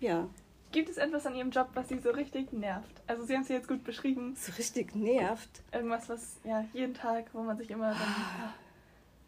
Ja. 0.00 0.28
Gibt 0.70 0.90
es 0.90 0.98
etwas 0.98 1.24
an 1.24 1.34
Ihrem 1.34 1.50
Job, 1.50 1.68
was 1.74 1.88
Sie 1.88 1.98
so 1.98 2.10
richtig 2.10 2.52
nervt? 2.52 3.00
Also 3.06 3.24
Sie 3.24 3.34
haben 3.34 3.42
es 3.42 3.48
jetzt 3.48 3.68
gut 3.68 3.84
beschrieben. 3.84 4.36
So 4.36 4.52
richtig 4.58 4.94
nervt? 4.94 5.62
Irgendwas, 5.72 6.08
was 6.10 6.36
ja 6.44 6.66
jeden 6.74 6.92
Tag, 6.92 7.30
wo 7.32 7.42
man 7.42 7.56
sich 7.56 7.70
immer 7.70 7.92
dann... 7.92 8.52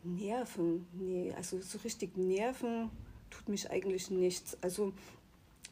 Nerven, 0.03 0.87
nee, 0.93 1.33
also 1.37 1.61
so 1.61 1.79
richtig 1.79 2.17
nerven 2.17 2.91
tut 3.31 3.49
mich 3.49 3.71
eigentlich 3.71 4.11
nichts. 4.11 4.57
Also 4.63 4.93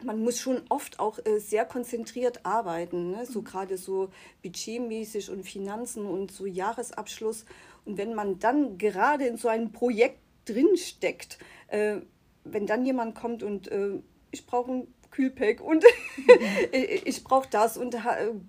man 0.02 0.22
muss 0.22 0.38
schon 0.38 0.62
oft 0.68 1.00
auch 1.00 1.18
äh, 1.24 1.38
sehr 1.38 1.64
konzentriert 1.64 2.44
arbeiten, 2.44 3.10
ne? 3.10 3.26
so 3.26 3.40
mhm. 3.40 3.44
gerade 3.44 3.78
so 3.78 4.10
budgetmäßig 4.42 5.30
und 5.30 5.44
Finanzen 5.44 6.06
und 6.06 6.30
so 6.30 6.46
Jahresabschluss. 6.46 7.44
Und 7.84 7.98
wenn 7.98 8.14
man 8.14 8.38
dann 8.38 8.78
gerade 8.78 9.26
in 9.26 9.36
so 9.36 9.48
einem 9.48 9.72
Projekt 9.72 10.18
drin 10.44 10.76
steckt, 10.76 11.38
äh, 11.68 11.96
wenn 12.44 12.66
dann 12.66 12.84
jemand 12.84 13.14
kommt 13.14 13.42
und 13.42 13.68
äh, 13.68 14.00
ich 14.30 14.46
brauche 14.46 14.72
ein 14.72 14.94
Kühlpack 15.10 15.60
und 15.60 15.84
ich 17.04 17.24
brauche 17.24 17.48
das 17.50 17.76
und 17.76 17.94
äh, 17.94 17.98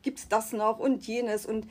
gibt 0.02 0.20
es 0.20 0.28
das 0.28 0.54
noch 0.54 0.80
und 0.80 1.08
jenes 1.08 1.46
und 1.46 1.68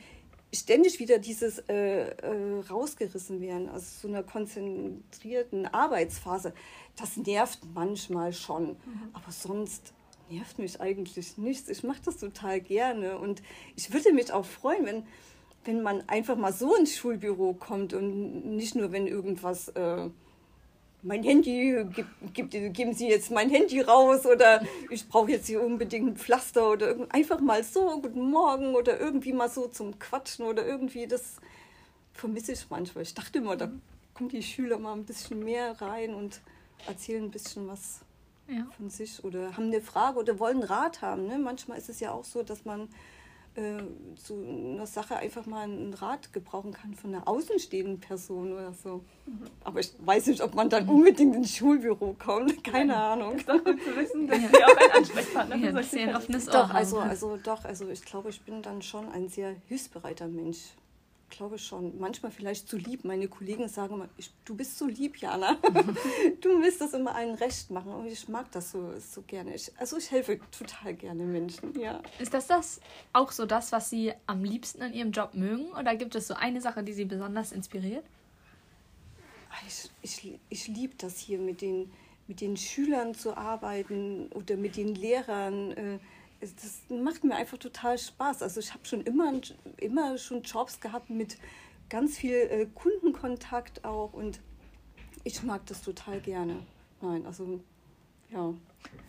ständig 0.53 0.99
wieder 0.99 1.19
dieses 1.19 1.59
äh, 1.69 2.09
äh, 2.09 2.59
rausgerissen 2.69 3.41
werden 3.41 3.69
aus 3.69 4.01
so 4.01 4.07
einer 4.07 4.23
konzentrierten 4.23 5.67
Arbeitsphase, 5.67 6.53
das 6.95 7.17
nervt 7.17 7.59
manchmal 7.73 8.33
schon. 8.33 8.69
Mhm. 8.69 9.09
Aber 9.13 9.31
sonst 9.31 9.93
nervt 10.29 10.59
mich 10.59 10.81
eigentlich 10.81 11.37
nichts. 11.37 11.69
Ich 11.69 11.83
mache 11.83 12.01
das 12.05 12.17
total 12.17 12.61
gerne 12.61 13.17
und 13.17 13.41
ich 13.75 13.93
würde 13.93 14.13
mich 14.13 14.31
auch 14.31 14.45
freuen, 14.45 14.85
wenn, 14.85 15.03
wenn 15.65 15.81
man 15.81 16.07
einfach 16.07 16.35
mal 16.35 16.53
so 16.53 16.75
ins 16.75 16.95
Schulbüro 16.95 17.53
kommt 17.53 17.93
und 17.93 18.55
nicht 18.55 18.75
nur, 18.75 18.91
wenn 18.91 19.07
irgendwas... 19.07 19.69
Äh, 19.69 20.09
mein 21.01 21.23
Handy, 21.23 21.85
gib, 21.95 22.07
gib, 22.33 22.51
geben 22.73 22.93
Sie 22.93 23.07
jetzt 23.07 23.31
mein 23.31 23.49
Handy 23.49 23.81
raus 23.81 24.25
oder 24.25 24.65
ich 24.89 25.07
brauche 25.07 25.31
jetzt 25.31 25.47
hier 25.47 25.61
unbedingt 25.61 26.07
ein 26.07 26.17
Pflaster 26.17 26.71
oder 26.71 26.95
einfach 27.09 27.39
mal 27.39 27.63
so, 27.63 28.01
guten 28.01 28.29
Morgen 28.29 28.75
oder 28.75 28.99
irgendwie 28.99 29.33
mal 29.33 29.49
so 29.49 29.67
zum 29.67 29.97
Quatschen 29.97 30.45
oder 30.45 30.65
irgendwie, 30.65 31.07
das 31.07 31.37
vermisse 32.13 32.51
ich 32.51 32.69
manchmal. 32.69 33.03
Ich 33.03 33.13
dachte 33.13 33.39
immer, 33.39 33.55
da 33.55 33.71
kommen 34.13 34.29
die 34.29 34.43
Schüler 34.43 34.77
mal 34.77 34.93
ein 34.93 35.05
bisschen 35.05 35.43
mehr 35.43 35.81
rein 35.81 36.13
und 36.13 36.41
erzählen 36.85 37.23
ein 37.23 37.31
bisschen 37.31 37.67
was 37.67 38.01
ja. 38.49 38.67
von 38.75 38.89
sich 38.89 39.23
oder 39.23 39.55
haben 39.55 39.67
eine 39.67 39.81
Frage 39.81 40.19
oder 40.19 40.39
wollen 40.39 40.63
Rat 40.63 41.01
haben. 41.01 41.27
Ne? 41.27 41.37
Manchmal 41.37 41.77
ist 41.77 41.89
es 41.89 41.99
ja 41.99 42.11
auch 42.11 42.25
so, 42.25 42.43
dass 42.43 42.65
man 42.65 42.89
äh, 43.59 44.15
zu 44.15 44.35
einer 44.41 44.87
Sache 44.87 45.17
einfach 45.17 45.45
mal 45.45 45.63
einen 45.63 45.93
Rat 45.93 46.31
gebrauchen 46.31 46.71
kann 46.71 46.93
von 46.95 47.13
einer 47.13 47.27
außenstehenden 47.27 47.99
Person 47.99 48.53
oder 48.53 48.73
so. 48.73 49.03
Mhm. 49.25 49.41
Aber 49.63 49.81
ich 49.81 49.91
weiß 49.99 50.27
nicht, 50.27 50.41
ob 50.41 50.55
man 50.55 50.69
dann 50.69 50.87
unbedingt 50.87 51.35
ins 51.35 51.55
Schulbüro 51.55 52.15
kommt. 52.17 52.63
Keine 52.63 52.93
ja, 52.93 53.13
Ahnung. 53.13 53.35
Ist 53.35 53.49
doch 53.49 53.63
gut 53.63 53.81
zu 53.83 53.95
wissen, 53.95 54.27
dass 54.27 54.41
ja. 54.41 54.47
Sie 54.47 54.63
auch 54.63 54.77
ein 54.77 54.91
Ansprechpartner 54.97 55.55
ja, 55.57 55.69
ein 55.69 56.15
offenes 56.15 56.47
Ohr 56.47 56.53
Doch, 56.53 56.73
also, 56.73 56.99
also 56.99 57.37
doch, 57.37 57.65
also 57.65 57.89
ich 57.89 58.03
glaube, 58.03 58.29
ich 58.29 58.41
bin 58.41 58.61
dann 58.61 58.81
schon 58.81 59.09
ein 59.09 59.27
sehr 59.27 59.55
hilfsbereiter 59.67 60.27
Mensch 60.27 60.59
glaube 61.29 61.57
schon. 61.57 61.99
Manchmal 61.99 62.31
vielleicht 62.31 62.67
zu 62.67 62.77
lieb. 62.77 63.03
Meine 63.05 63.27
Kollegen 63.27 63.67
sagen 63.67 63.95
immer, 63.95 64.09
ich, 64.17 64.31
du 64.45 64.55
bist 64.55 64.77
so 64.77 64.87
lieb, 64.87 65.17
Jana. 65.17 65.55
du 66.41 66.61
willst 66.61 66.81
das 66.81 66.93
immer 66.93 67.15
allen 67.15 67.35
recht 67.35 67.71
machen. 67.71 67.91
Und 67.93 68.07
ich 68.07 68.27
mag 68.27 68.51
das 68.51 68.71
so, 68.71 68.93
so 68.99 69.21
gerne. 69.23 69.55
Ich, 69.55 69.71
also 69.77 69.97
ich 69.97 70.09
helfe 70.11 70.39
total 70.57 70.93
gerne 70.93 71.23
Menschen, 71.23 71.79
ja. 71.79 72.01
Ist 72.19 72.33
das, 72.33 72.47
das 72.47 72.79
auch 73.13 73.31
so 73.31 73.45
das, 73.45 73.71
was 73.71 73.89
Sie 73.89 74.13
am 74.25 74.43
liebsten 74.43 74.81
an 74.81 74.93
Ihrem 74.93 75.11
Job 75.11 75.33
mögen? 75.33 75.71
Oder 75.71 75.95
gibt 75.95 76.15
es 76.15 76.27
so 76.27 76.33
eine 76.33 76.61
Sache, 76.61 76.83
die 76.83 76.93
Sie 76.93 77.05
besonders 77.05 77.51
inspiriert? 77.51 78.03
Ich, 79.67 79.89
ich, 80.01 80.39
ich 80.49 80.67
liebe 80.67 80.95
das 80.97 81.19
hier 81.19 81.39
mit 81.39 81.61
den, 81.61 81.91
mit 82.27 82.41
den 82.41 82.55
Schülern 82.55 83.13
zu 83.13 83.35
arbeiten 83.35 84.31
oder 84.33 84.57
mit 84.57 84.77
den 84.77 84.95
Lehrern. 84.95 85.71
Äh, 85.71 85.99
das 86.39 86.81
macht 86.89 87.23
mir 87.23 87.35
einfach 87.35 87.57
total 87.57 87.97
Spaß. 87.97 88.43
Also 88.43 88.59
ich 88.59 88.73
habe 88.73 88.85
schon 88.85 89.01
immer, 89.01 89.33
immer 89.77 90.17
schon 90.17 90.41
Jobs 90.43 90.79
gehabt 90.79 91.09
mit 91.09 91.37
ganz 91.89 92.17
viel 92.17 92.35
äh, 92.35 92.67
Kundenkontakt 92.73 93.83
auch 93.83 94.13
und 94.13 94.39
ich 95.23 95.43
mag 95.43 95.65
das 95.65 95.81
total 95.81 96.21
gerne. 96.21 96.57
Nein, 97.01 97.25
also 97.25 97.59
ja. 98.31 98.53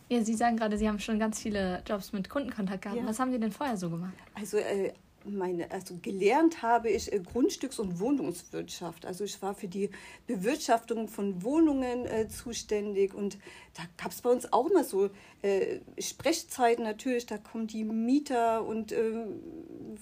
Ja, 0.08 0.24
Sie 0.24 0.34
sagen 0.34 0.56
gerade, 0.56 0.76
Sie 0.76 0.88
haben 0.88 0.98
schon 0.98 1.18
ganz 1.18 1.40
viele 1.40 1.82
Jobs 1.86 2.12
mit 2.12 2.28
Kundenkontakt 2.28 2.82
gehabt. 2.82 3.00
Ja. 3.00 3.06
Was 3.06 3.20
haben 3.20 3.30
Sie 3.30 3.38
denn 3.38 3.52
vorher 3.52 3.76
so 3.76 3.90
gemacht? 3.90 4.14
Also 4.34 4.56
äh, 4.56 4.92
meine, 5.24 5.70
also 5.70 5.98
gelernt 6.00 6.62
habe 6.62 6.90
ich 6.90 7.12
äh, 7.12 7.18
Grundstücks- 7.18 7.78
und 7.78 8.00
Wohnungswirtschaft. 8.00 9.04
Also 9.04 9.24
ich 9.24 9.40
war 9.42 9.54
für 9.54 9.68
die 9.68 9.90
Bewirtschaftung 10.26 11.08
von 11.08 11.42
Wohnungen 11.42 12.06
äh, 12.06 12.28
zuständig 12.28 13.14
und 13.14 13.38
da 13.74 13.82
gab 13.96 14.12
es 14.12 14.22
bei 14.22 14.30
uns 14.30 14.52
auch 14.52 14.68
immer 14.68 14.84
so 14.84 15.10
äh, 15.42 15.80
Sprechzeiten 15.98 16.84
natürlich. 16.84 17.26
Da 17.26 17.38
kommen 17.38 17.66
die 17.66 17.84
Mieter 17.84 18.64
und 18.64 18.92
äh, 18.92 19.26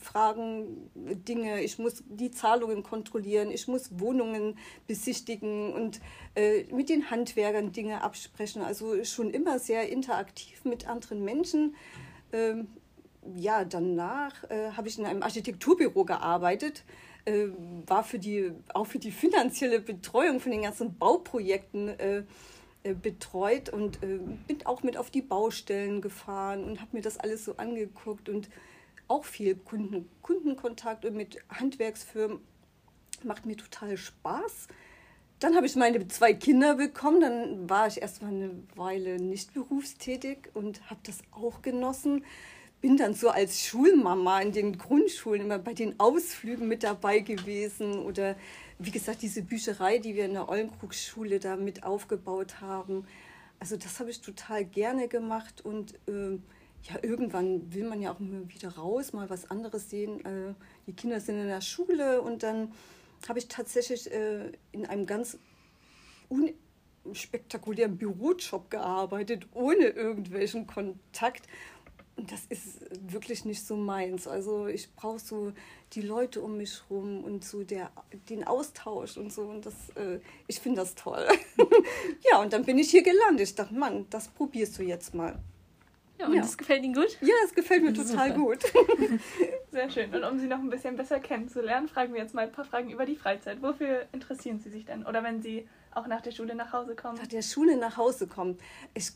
fragen 0.01 0.91
Dinge. 0.95 1.63
Ich 1.63 1.79
muss 1.79 2.05
die 2.09 2.31
Zahlungen 2.31 2.83
kontrollieren, 2.83 3.51
ich 3.51 3.69
muss 3.69 3.99
Wohnungen 3.99 4.59
besichtigen 4.87 5.73
und 5.73 6.01
äh, 6.35 6.65
mit 6.73 6.89
den 6.89 7.11
Handwerkern 7.11 7.73
Dinge 7.73 8.03
absprechen. 8.03 8.63
Also 8.63 9.05
schon 9.05 9.31
immer 9.31 9.59
sehr 9.59 9.89
interaktiv 9.89 10.65
mit 10.65 10.89
anderen 10.89 11.25
Menschen. 11.25 11.75
Ja, 13.37 13.65
danach 13.65 14.45
äh, 14.51 14.71
habe 14.73 14.89
ich 14.89 14.99
in 14.99 15.05
einem 15.05 15.23
Architekturbüro 15.23 16.05
gearbeitet, 16.05 16.85
äh, 17.25 17.49
war 17.87 18.05
für 18.05 18.19
die, 18.19 18.53
auch 18.73 18.87
für 18.87 18.99
die 18.99 19.11
finanzielle 19.11 19.81
Betreuung 19.81 20.41
von 20.41 20.53
den 20.53 20.63
ganzen 20.63 20.97
Bauprojekten 20.97 21.89
äh, 21.89 22.23
äh 22.85 22.95
betreut 22.95 23.69
und 23.71 24.03
äh, 24.03 24.19
bin 24.47 24.65
auch 24.65 24.83
mit 24.83 24.97
auf 24.97 25.11
die 25.11 25.23
Baustellen 25.23 26.01
gefahren 26.01 26.65
und 26.65 26.81
habe 26.81 26.97
mir 26.97 27.03
das 27.03 27.19
alles 27.19 27.45
so 27.45 27.57
angeguckt 27.57 28.29
und 28.29 28.49
auch 29.09 29.25
viel 29.25 29.57
Kunden, 29.57 30.09
Kundenkontakt 30.23 31.05
und 31.05 31.17
mit 31.17 31.39
Handwerksfirmen. 31.49 32.41
Macht 33.25 33.47
mir 33.47 33.57
total 33.57 33.97
Spaß. 33.97 34.69
Dann 35.41 35.57
habe 35.57 35.67
ich 35.67 35.77
meine 35.77 36.07
zwei 36.09 36.35
Kinder 36.35 36.77
bekommen. 36.77 37.21
Dann 37.21 37.71
war 37.71 37.87
ich 37.87 38.01
erst 38.03 38.23
mal 38.23 38.29
eine 38.29 38.51
Weile 38.77 39.17
nicht 39.17 39.55
berufstätig 39.55 40.51
und 40.55 40.89
habe 40.91 41.01
das 41.05 41.19
auch 41.33 41.63
genossen 41.63 42.25
bin 42.81 42.97
dann 42.97 43.15
so 43.15 43.29
als 43.31 43.65
Schulmama 43.65 44.41
in 44.41 44.53
den 44.53 44.79
Grundschulen 44.79 45.43
immer 45.43 45.59
bei 45.59 45.75
den 45.75 45.99
Ausflügen 45.99 46.69
mit 46.69 46.85
dabei 46.85 47.21
gewesen 47.21 47.99
oder 47.99 48.37
wie 48.79 48.91
gesagt 48.91 49.23
diese 49.23 49.43
Bücherei, 49.43 49.99
die 49.99 50.15
wir 50.15 50.25
in 50.25 50.35
der 50.35 50.49
Ollenkrugsschule 50.49 51.41
da 51.41 51.57
mit 51.57 51.83
aufgebaut 51.83 52.61
haben. 52.61 53.07
Also 53.59 53.77
das 53.77 53.99
habe 53.99 54.11
ich 54.11 54.21
total 54.21 54.65
gerne 54.65 55.09
gemacht 55.09 55.65
und 55.65 55.95
äh, 56.07 56.39
ja, 56.85 56.97
irgendwann 57.03 57.75
will 57.75 57.89
man 57.89 58.01
ja 58.01 58.13
auch 58.13 58.21
mal 58.21 58.49
wieder 58.49 58.71
raus, 58.77 59.13
mal 59.13 59.29
was 59.29 59.51
anderes 59.51 59.91
sehen. 59.91 60.25
Äh, 60.25 60.55
die 60.87 60.93
Kinder 60.93 61.21
sind 61.21 61.41
in 61.41 61.49
der 61.49 61.61
Schule 61.61 62.23
und 62.23 62.45
dann 62.45 62.73
habe 63.29 63.41
ich 63.41 63.49
tatsächlich 63.49 64.11
äh, 64.13 64.53
in 64.71 64.87
einem 64.87 65.07
ganz 65.07 65.39
unspektakulären 67.05 67.99
Bürojob 67.99 68.71
gearbeitet, 68.71 69.49
ohne 69.55 69.87
irgendwelchen 69.87 70.69
Kontakt 70.69 71.49
das 72.27 72.45
ist 72.49 72.81
wirklich 73.13 73.45
nicht 73.45 73.65
so 73.65 73.77
meins. 73.77 74.27
Also 74.27 74.67
ich 74.67 74.95
brauche 74.95 75.19
so 75.19 75.53
die 75.93 76.03
Leute 76.03 76.41
um 76.41 76.57
mich 76.57 76.83
rum 76.91 77.23
und 77.25 77.45
so 77.45 77.63
der, 77.63 77.91
den 78.29 78.45
Austausch 78.45 79.17
und 79.17 79.33
so. 79.33 79.43
Und 79.43 79.67
das, 79.67 79.75
äh, 79.95 80.21
ich 80.47 80.61
finde 80.61 80.81
das 80.81 80.95
toll. 80.95 81.27
ja, 82.31 82.41
und 82.41 82.53
dann 82.53 82.65
bin 82.65 82.79
ich 82.79 82.91
hier 82.91 83.03
gelandet. 83.03 83.49
Ich 83.49 83.55
dachte, 83.55 83.75
Mann, 83.75 84.07
das 84.11 84.29
probierst 84.29 84.79
du 84.79 84.83
jetzt 84.83 85.15
mal. 85.15 85.39
Ja, 86.19 86.27
und 86.27 86.35
ja. 86.35 86.43
das 86.43 86.59
gefällt 86.59 86.83
Ihnen 86.83 86.95
gut? 86.95 87.17
Ja, 87.21 87.35
es 87.45 87.55
gefällt 87.55 87.85
mir 87.85 87.93
total 87.95 88.35
Super. 88.35 88.41
gut. 88.41 88.59
Sehr 89.71 89.91
schön. 89.91 90.13
Und 90.13 90.25
um 90.25 90.39
Sie 90.39 90.49
noch 90.49 90.59
ein 90.59 90.71
bisschen 90.71 90.97
besser 90.97 91.21
kennenzulernen, 91.21 91.89
fragen 91.89 92.13
wir 92.13 92.21
jetzt 92.21 92.35
mal 92.35 92.47
ein 92.47 92.53
paar 92.53 92.65
Fragen 92.65 92.91
über 92.91 93.07
die 93.07 93.17
Freizeit. 93.17 93.63
Wofür 93.63 94.07
interessieren 94.13 94.59
Sie 94.59 94.71
sich 94.71 94.85
denn? 94.85 95.07
Oder 95.07 95.23
wenn 95.23 95.41
Sie 95.41 95.69
auch 95.95 96.07
nach 96.07 96.21
der 96.21 96.33
Schule 96.33 96.55
nach 96.55 96.73
Hause 96.73 96.97
kommen? 96.97 97.19
Nach 97.19 97.27
der 97.27 97.43
Schule 97.43 97.77
nach 97.77 97.97
Hause 97.97 98.27
kommen. 98.27 98.59
Ich, 98.95 99.13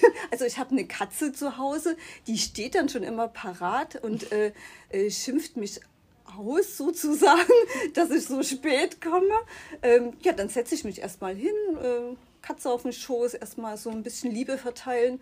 also 0.30 0.44
ich 0.44 0.58
habe 0.58 0.70
eine 0.70 0.86
Katze 0.86 1.32
zu 1.32 1.58
Hause, 1.58 1.96
die 2.26 2.38
steht 2.38 2.74
dann 2.74 2.88
schon 2.88 3.02
immer 3.02 3.28
parat 3.28 3.96
und 4.02 4.32
äh, 4.32 4.52
äh, 4.90 5.10
schimpft 5.10 5.56
mich 5.56 5.80
aus 6.24 6.76
sozusagen, 6.76 7.52
dass 7.94 8.10
ich 8.10 8.26
so 8.26 8.42
spät 8.42 9.00
komme. 9.00 9.34
Ähm, 9.82 10.14
ja, 10.22 10.32
dann 10.32 10.48
setze 10.48 10.74
ich 10.74 10.84
mich 10.84 11.00
erstmal 11.00 11.34
hin, 11.34 11.54
äh, 11.82 12.16
Katze 12.42 12.70
auf 12.70 12.82
den 12.82 12.92
Schoß, 12.92 13.34
erstmal 13.34 13.76
so 13.76 13.90
ein 13.90 14.02
bisschen 14.02 14.30
Liebe 14.32 14.58
verteilen, 14.58 15.20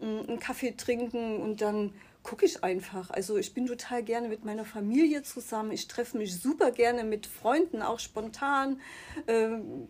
äh, 0.00 0.04
einen 0.04 0.40
Kaffee 0.40 0.72
trinken 0.76 1.40
und 1.40 1.60
dann 1.60 1.92
gucke 2.22 2.44
ich 2.44 2.64
einfach. 2.64 3.10
Also 3.10 3.36
ich 3.36 3.54
bin 3.54 3.66
total 3.66 4.02
gerne 4.02 4.28
mit 4.28 4.44
meiner 4.44 4.64
Familie 4.64 5.22
zusammen. 5.22 5.70
Ich 5.70 5.86
treffe 5.86 6.18
mich 6.18 6.40
super 6.40 6.72
gerne 6.72 7.04
mit 7.04 7.26
Freunden, 7.26 7.82
auch 7.82 8.00
spontan. 8.00 8.80
Ähm, 9.28 9.88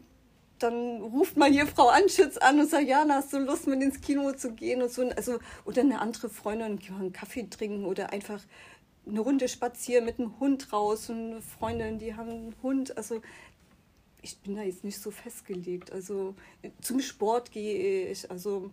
dann 0.59 1.03
ruft 1.03 1.37
mal 1.37 1.51
hier 1.51 1.67
Frau 1.67 1.89
Anschütz 1.89 2.37
an 2.37 2.61
und 2.61 2.71
sagt, 2.71 2.87
ja, 2.87 3.05
hast 3.09 3.33
du 3.33 3.39
Lust, 3.39 3.67
mit 3.67 3.83
ins 3.83 4.01
Kino 4.01 4.33
zu 4.33 4.53
gehen 4.53 4.83
und 4.83 4.91
so. 4.91 5.09
Also, 5.11 5.39
oder 5.65 5.83
eine 5.83 6.01
andere 6.01 6.29
Freundin, 6.29 6.79
einen 6.89 7.13
Kaffee 7.13 7.49
trinken 7.49 7.85
oder 7.85 8.13
einfach 8.13 8.41
eine 9.07 9.21
Runde 9.21 9.49
spazieren 9.49 10.05
mit 10.05 10.19
einem 10.19 10.39
Hund 10.41 10.73
raus 10.73 11.09
und 11.11 11.33
eine 11.33 11.43
Freundin, 11.43 11.99
die 11.99 12.15
haben 12.15 12.31
einen 12.31 12.55
Hund. 12.63 12.97
Also 12.97 13.23
ich 14.21 14.39
bin 14.39 14.57
da 14.57 14.63
jetzt 14.63 14.85
nicht 14.85 15.01
so 15.01 15.11
festgelegt. 15.11 15.93
Also 15.93 16.35
zum 16.81 17.01
Sport 17.01 17.53
gehe 17.53 18.11
ich. 18.11 18.31
Also 18.31 18.71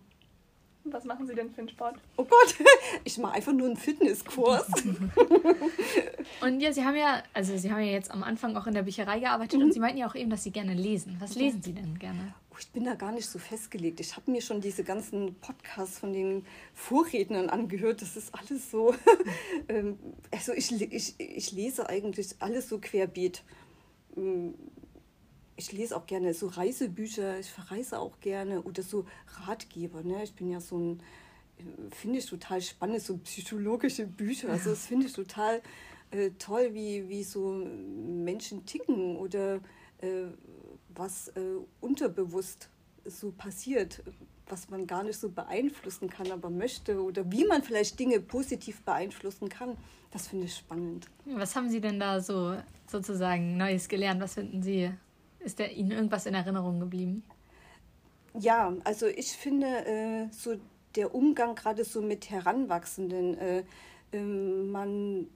was 0.84 1.04
machen 1.04 1.26
Sie 1.26 1.34
denn 1.34 1.50
für 1.50 1.60
einen 1.60 1.68
Sport? 1.68 1.96
Oh 2.16 2.24
Gott, 2.24 2.54
ich 3.04 3.18
mache 3.18 3.34
einfach 3.34 3.52
nur 3.52 3.66
einen 3.66 3.76
Fitnesskurs. 3.76 4.66
und 6.42 6.60
ja, 6.60 6.72
Sie 6.72 6.84
haben 6.84 6.96
ja, 6.96 7.22
also 7.32 7.56
Sie 7.56 7.72
haben 7.72 7.80
ja 7.80 7.92
jetzt 7.92 8.10
am 8.10 8.22
Anfang 8.22 8.56
auch 8.56 8.66
in 8.66 8.74
der 8.74 8.82
Bücherei 8.82 9.20
gearbeitet 9.20 9.58
mhm. 9.58 9.66
und 9.66 9.72
Sie 9.72 9.80
meinten 9.80 9.98
ja 9.98 10.08
auch 10.08 10.14
eben, 10.14 10.30
dass 10.30 10.44
Sie 10.44 10.50
gerne 10.50 10.74
lesen. 10.74 11.16
Was 11.20 11.34
lesen 11.34 11.62
Sie 11.62 11.72
denn 11.72 11.98
gerne? 11.98 12.34
Oh, 12.50 12.56
ich 12.60 12.70
bin 12.70 12.84
da 12.84 12.94
gar 12.94 13.12
nicht 13.12 13.26
so 13.26 13.38
festgelegt. 13.38 13.98
Ich 14.00 14.14
habe 14.14 14.30
mir 14.30 14.42
schon 14.42 14.60
diese 14.60 14.84
ganzen 14.84 15.34
Podcasts 15.36 15.98
von 15.98 16.12
den 16.12 16.44
Vorrednern 16.72 17.48
angehört. 17.48 18.02
Das 18.02 18.16
ist 18.16 18.34
alles 18.34 18.70
so. 18.70 18.94
Ähm, 19.68 19.98
also 20.30 20.52
ich, 20.52 20.70
ich, 20.72 21.14
ich 21.18 21.52
lese 21.52 21.88
eigentlich 21.88 22.34
alles 22.40 22.68
so 22.68 22.78
querbeet 22.78 23.42
mm, 24.14 24.50
ich 25.56 25.72
lese 25.72 25.96
auch 25.96 26.06
gerne 26.06 26.34
so 26.34 26.48
Reisebücher, 26.48 27.38
ich 27.38 27.50
verreise 27.50 27.98
auch 27.98 28.20
gerne 28.20 28.62
oder 28.62 28.82
so 28.82 29.06
Ratgeber. 29.46 30.02
Ne? 30.02 30.24
Ich 30.24 30.34
bin 30.34 30.50
ja 30.50 30.60
so 30.60 30.78
ein, 30.78 31.02
finde 31.90 32.18
ich 32.18 32.26
total 32.26 32.60
spannend, 32.60 33.02
so 33.02 33.16
psychologische 33.18 34.06
Bücher. 34.06 34.50
Also 34.50 34.70
das 34.70 34.86
finde 34.86 35.06
ich 35.06 35.12
total 35.12 35.62
äh, 36.10 36.30
toll, 36.38 36.70
wie, 36.72 37.08
wie 37.08 37.22
so 37.22 37.52
Menschen 37.52 38.66
ticken 38.66 39.16
oder 39.16 39.56
äh, 39.98 40.26
was 40.88 41.28
äh, 41.28 41.40
unterbewusst 41.80 42.68
so 43.04 43.32
passiert, 43.32 44.02
was 44.48 44.70
man 44.70 44.86
gar 44.86 45.02
nicht 45.02 45.18
so 45.18 45.30
beeinflussen 45.30 46.08
kann, 46.08 46.30
aber 46.30 46.50
möchte 46.50 47.02
oder 47.02 47.30
wie 47.30 47.44
man 47.44 47.62
vielleicht 47.62 47.98
Dinge 47.98 48.20
positiv 48.20 48.82
beeinflussen 48.82 49.48
kann. 49.48 49.76
Das 50.10 50.28
finde 50.28 50.46
ich 50.46 50.56
spannend. 50.56 51.08
Was 51.24 51.56
haben 51.56 51.70
Sie 51.70 51.80
denn 51.80 51.98
da 51.98 52.20
so 52.20 52.56
sozusagen 52.86 53.56
Neues 53.56 53.88
gelernt? 53.88 54.20
Was 54.20 54.34
finden 54.34 54.62
Sie, 54.62 54.90
ist 55.44 55.58
der, 55.58 55.72
Ihnen 55.72 55.90
irgendwas 55.90 56.26
in 56.26 56.34
Erinnerung 56.34 56.80
geblieben? 56.80 57.22
Ja, 58.38 58.74
also 58.84 59.06
ich 59.06 59.32
finde 59.32 59.66
äh, 59.66 60.28
so 60.32 60.56
der 60.96 61.14
Umgang 61.14 61.54
gerade 61.54 61.84
so 61.84 62.02
mit 62.02 62.30
Heranwachsenden, 62.30 63.38
äh, 63.38 63.64
äh, 64.12 64.20
man 64.20 65.28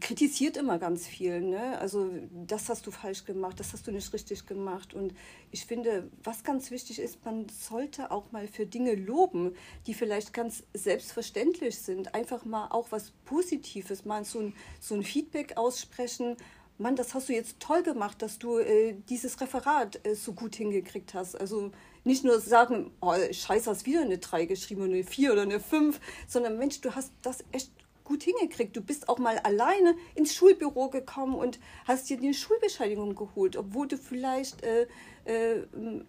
kritisiert 0.00 0.56
immer 0.56 0.78
ganz 0.78 1.06
viel. 1.06 1.40
Ne? 1.40 1.78
Also 1.78 2.10
das 2.46 2.68
hast 2.68 2.86
du 2.86 2.90
falsch 2.90 3.24
gemacht, 3.24 3.58
das 3.60 3.72
hast 3.72 3.86
du 3.86 3.92
nicht 3.92 4.12
richtig 4.12 4.46
gemacht. 4.46 4.94
Und 4.94 5.14
ich 5.50 5.66
finde, 5.66 6.08
was 6.22 6.44
ganz 6.44 6.70
wichtig 6.70 6.98
ist, 6.98 7.24
man 7.24 7.48
sollte 7.48 8.10
auch 8.10 8.32
mal 8.32 8.46
für 8.46 8.66
Dinge 8.66 8.94
loben, 8.94 9.54
die 9.86 9.94
vielleicht 9.94 10.32
ganz 10.32 10.62
selbstverständlich 10.72 11.78
sind. 11.78 12.14
Einfach 12.14 12.44
mal 12.44 12.68
auch 12.68 12.92
was 12.92 13.12
Positives, 13.24 14.04
mal 14.04 14.24
so 14.24 14.40
ein, 14.40 14.54
so 14.80 14.94
ein 14.94 15.02
Feedback 15.02 15.56
aussprechen. 15.56 16.36
Mann, 16.76 16.96
das 16.96 17.14
hast 17.14 17.28
du 17.28 17.32
jetzt 17.32 17.60
toll 17.60 17.82
gemacht, 17.84 18.20
dass 18.20 18.38
du 18.38 18.58
äh, 18.58 18.96
dieses 19.08 19.40
Referat 19.40 20.00
äh, 20.04 20.14
so 20.14 20.32
gut 20.32 20.56
hingekriegt 20.56 21.14
hast. 21.14 21.40
Also 21.40 21.70
nicht 22.02 22.24
nur 22.24 22.40
sagen, 22.40 22.90
oh, 23.00 23.14
scheiße, 23.14 23.70
hast 23.70 23.86
wieder 23.86 24.02
eine 24.02 24.18
3 24.18 24.46
geschrieben 24.46 24.82
oder 24.82 24.92
eine 24.92 25.04
4 25.04 25.32
oder 25.32 25.42
eine 25.42 25.60
5, 25.60 26.00
sondern 26.26 26.58
Mensch, 26.58 26.80
du 26.80 26.94
hast 26.94 27.12
das 27.22 27.44
echt 27.52 27.70
gut 28.02 28.22
hingekriegt. 28.24 28.76
Du 28.76 28.80
bist 28.80 29.08
auch 29.08 29.18
mal 29.18 29.38
alleine 29.38 29.94
ins 30.14 30.34
Schulbüro 30.34 30.90
gekommen 30.90 31.34
und 31.34 31.58
hast 31.86 32.10
dir 32.10 32.18
die 32.18 32.34
Schulbescheinigung 32.34 33.14
geholt, 33.14 33.56
obwohl 33.56 33.88
du 33.88 33.96
vielleicht 33.96 34.62
äh, 34.62 34.86
äh, 35.24 35.62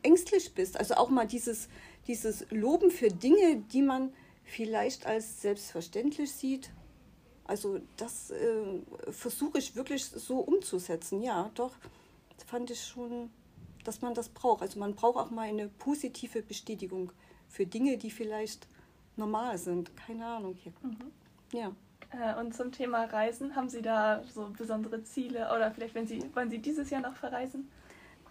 ängstlich 0.04 0.54
bist. 0.54 0.78
Also 0.78 0.96
auch 0.96 1.10
mal 1.10 1.28
dieses, 1.28 1.70
dieses 2.08 2.46
Loben 2.50 2.92
für 2.92 3.10
Dinge, 3.10 3.64
die 3.72 3.82
man 3.82 4.14
vielleicht 4.44 5.06
als 5.06 5.42
selbstverständlich 5.42 6.32
sieht. 6.32 6.72
Also 7.46 7.80
das 7.98 8.32
äh, 8.32 8.82
versuche 9.12 9.60
ich 9.60 9.76
wirklich 9.76 10.06
so 10.06 10.40
umzusetzen. 10.40 11.22
Ja, 11.22 11.52
doch, 11.54 11.74
fand 12.48 12.72
ich 12.72 12.84
schon, 12.84 13.30
dass 13.84 14.02
man 14.02 14.14
das 14.14 14.30
braucht. 14.30 14.62
Also 14.62 14.80
man 14.80 14.96
braucht 14.96 15.18
auch 15.18 15.32
mal 15.32 15.48
eine 15.48 15.68
positive 15.68 16.42
Bestätigung 16.42 17.12
für 17.48 17.66
Dinge, 17.66 17.98
die 17.98 18.12
vielleicht 18.12 18.68
normal 19.16 19.58
sind. 19.58 19.96
Keine 19.96 20.26
Ahnung. 20.26 20.56
Hier. 20.56 20.74
Mhm. 20.82 21.12
Ja. 21.54 21.72
Äh, 22.12 22.40
und 22.40 22.56
zum 22.56 22.72
Thema 22.72 23.06
Reisen, 23.06 23.56
haben 23.56 23.70
Sie 23.70 23.82
da 23.82 24.24
so 24.34 24.50
besondere 24.58 25.04
Ziele 25.04 25.48
oder 25.56 25.72
vielleicht, 25.72 25.96
wenn 25.96 26.08
Sie, 26.08 26.24
wollen 26.34 26.50
Sie 26.50 26.60
dieses 26.60 26.90
Jahr 26.90 27.02
noch 27.02 27.16
verreisen? 27.16 27.70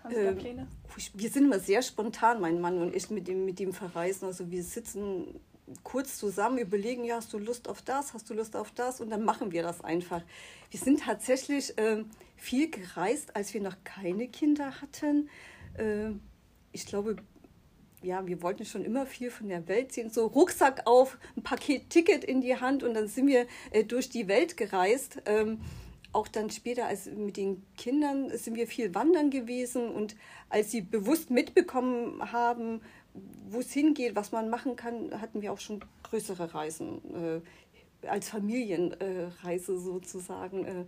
Haben 0.02 0.14
Sie 0.14 0.23
da 0.23 0.30
ähm, 0.30 0.37
Pläne? 0.37 0.66
Wir 1.14 1.30
sind 1.30 1.44
immer 1.44 1.61
sehr 1.61 1.83
spontan, 1.83 2.40
mein 2.40 2.61
Mann 2.61 2.78
und 2.78 2.94
ich, 2.94 3.11
mit 3.11 3.28
dem, 3.28 3.44
mit 3.44 3.59
dem 3.59 3.73
Verreisen. 3.73 4.26
Also 4.26 4.50
wir 4.50 4.62
sitzen 4.62 5.40
kurz 5.83 6.18
zusammen, 6.18 6.59
überlegen, 6.59 7.04
ja, 7.04 7.16
hast 7.16 7.33
du 7.33 7.38
Lust 7.38 7.68
auf 7.68 7.83
das, 7.83 8.14
hast 8.14 8.28
du 8.28 8.35
Lust 8.35 8.56
auf 8.56 8.71
das 8.73 9.00
und 9.00 9.11
dann 9.11 9.25
machen 9.25 9.52
wir 9.52 9.62
das 9.62 9.83
einfach. 9.83 10.23
Wir 10.71 10.80
sind 10.80 11.00
tatsächlich 11.00 11.76
äh, 11.78 12.04
viel 12.37 12.71
gereist, 12.71 13.35
als 13.35 13.54
wir 13.54 13.62
noch 13.62 13.76
keine 13.85 14.28
Kinder 14.28 14.80
hatten. 14.80 15.30
Äh, 15.78 16.11
ich 16.73 16.87
glaube, 16.87 17.16
ja, 18.02 18.26
wir 18.26 18.42
wollten 18.42 18.66
schon 18.66 18.85
immer 18.85 19.06
viel 19.06 19.30
von 19.30 19.49
der 19.49 19.66
Welt 19.66 19.92
sehen. 19.92 20.11
So 20.11 20.26
Rucksack 20.26 20.83
auf, 20.85 21.18
ein 21.37 21.42
Paket 21.42 21.88
Ticket 21.88 22.25
in 22.25 22.40
die 22.42 22.56
Hand 22.56 22.83
und 22.83 22.94
dann 22.94 23.09
sind 23.09 23.26
wir 23.26 23.47
äh, 23.71 23.85
durch 23.85 24.11
die 24.11 24.28
Welt 24.28 24.56
gereist. 24.56 25.23
Ähm, 25.25 25.61
auch 26.12 26.28
dann 26.28 26.50
später 26.50 26.87
als 26.87 27.06
mit 27.06 27.37
den 27.37 27.64
Kindern 27.76 28.30
sind 28.37 28.54
wir 28.54 28.68
viel 28.68 28.94
wandern 28.94 29.30
gewesen 29.30 29.88
und 29.88 30.14
als 30.49 30.71
sie 30.71 30.80
bewusst 30.80 31.30
mitbekommen 31.30 32.30
haben, 32.30 32.83
wo 33.49 33.61
es 33.61 33.73
hingeht, 33.73 34.16
was 34.16 34.33
man 34.33 34.50
machen 34.50 34.76
kann, 34.76 35.21
hatten 35.21 35.40
wir 35.40 35.52
auch 35.52 35.61
schon 35.61 35.80
größere 36.02 36.52
Reisen 36.54 37.00
äh, 37.15 37.41
als 38.08 38.28
Familienreise 38.28 39.78
sozusagen 39.78 40.65
äh, 40.65 40.84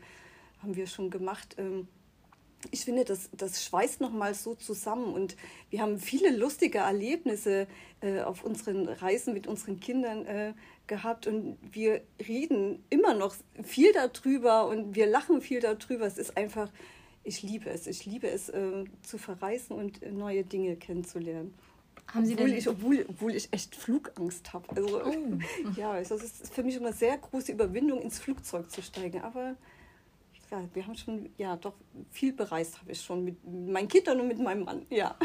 haben 0.62 0.76
wir 0.76 0.86
schon 0.86 1.10
gemacht. 1.10 1.54
Ähm, 1.58 1.88
ich 2.70 2.84
finde, 2.84 3.04
das, 3.04 3.30
das 3.32 3.64
schweißt 3.64 4.00
nochmal 4.00 4.34
so 4.34 4.54
zusammen 4.54 5.14
und 5.14 5.36
wir 5.70 5.80
haben 5.80 5.98
viele 5.98 6.36
lustige 6.36 6.78
Erlebnisse 6.78 7.68
äh, 8.00 8.22
auf 8.22 8.44
unseren 8.44 8.88
Reisen 8.88 9.34
mit 9.34 9.46
unseren 9.46 9.78
Kindern 9.78 10.26
äh, 10.26 10.54
gehabt 10.86 11.26
und 11.26 11.58
wir 11.70 12.02
reden 12.26 12.82
immer 12.90 13.14
noch 13.14 13.36
viel 13.62 13.92
darüber 13.92 14.68
und 14.68 14.94
wir 14.94 15.06
lachen 15.06 15.40
viel 15.40 15.60
darüber. 15.60 16.06
Es 16.06 16.18
ist 16.18 16.36
einfach, 16.36 16.70
ich 17.24 17.42
liebe 17.42 17.70
es. 17.70 17.86
Ich 17.86 18.06
liebe 18.06 18.28
es 18.28 18.48
äh, 18.48 18.84
zu 19.02 19.18
verreisen 19.18 19.76
und 19.76 20.00
neue 20.12 20.44
Dinge 20.44 20.76
kennenzulernen. 20.76 21.54
Haben 22.12 22.26
Sie 22.26 22.34
obwohl, 22.34 22.50
ich, 22.50 22.68
obwohl, 22.68 23.06
obwohl 23.08 23.34
ich 23.34 23.52
echt 23.52 23.74
Flugangst 23.74 24.52
habe. 24.52 24.64
Also, 24.74 25.02
oh. 25.04 25.38
ja, 25.76 25.98
es 25.98 26.10
ist 26.10 26.52
für 26.54 26.62
mich 26.62 26.76
immer 26.76 26.88
eine 26.88 26.96
sehr 26.96 27.18
große 27.18 27.52
Überwindung, 27.52 28.00
ins 28.00 28.18
Flugzeug 28.18 28.70
zu 28.70 28.82
steigen. 28.82 29.22
Aber 29.22 29.56
ja, 30.50 30.62
wir 30.72 30.86
haben 30.86 30.96
schon, 30.96 31.28
ja, 31.36 31.56
doch 31.56 31.74
viel 32.10 32.32
bereist 32.32 32.80
habe 32.80 32.92
ich 32.92 33.00
schon 33.00 33.24
mit 33.24 33.36
meinen 33.44 33.88
Kindern 33.88 34.20
und 34.20 34.28
mit 34.28 34.38
meinem 34.38 34.64
Mann, 34.64 34.86
ja. 34.90 35.16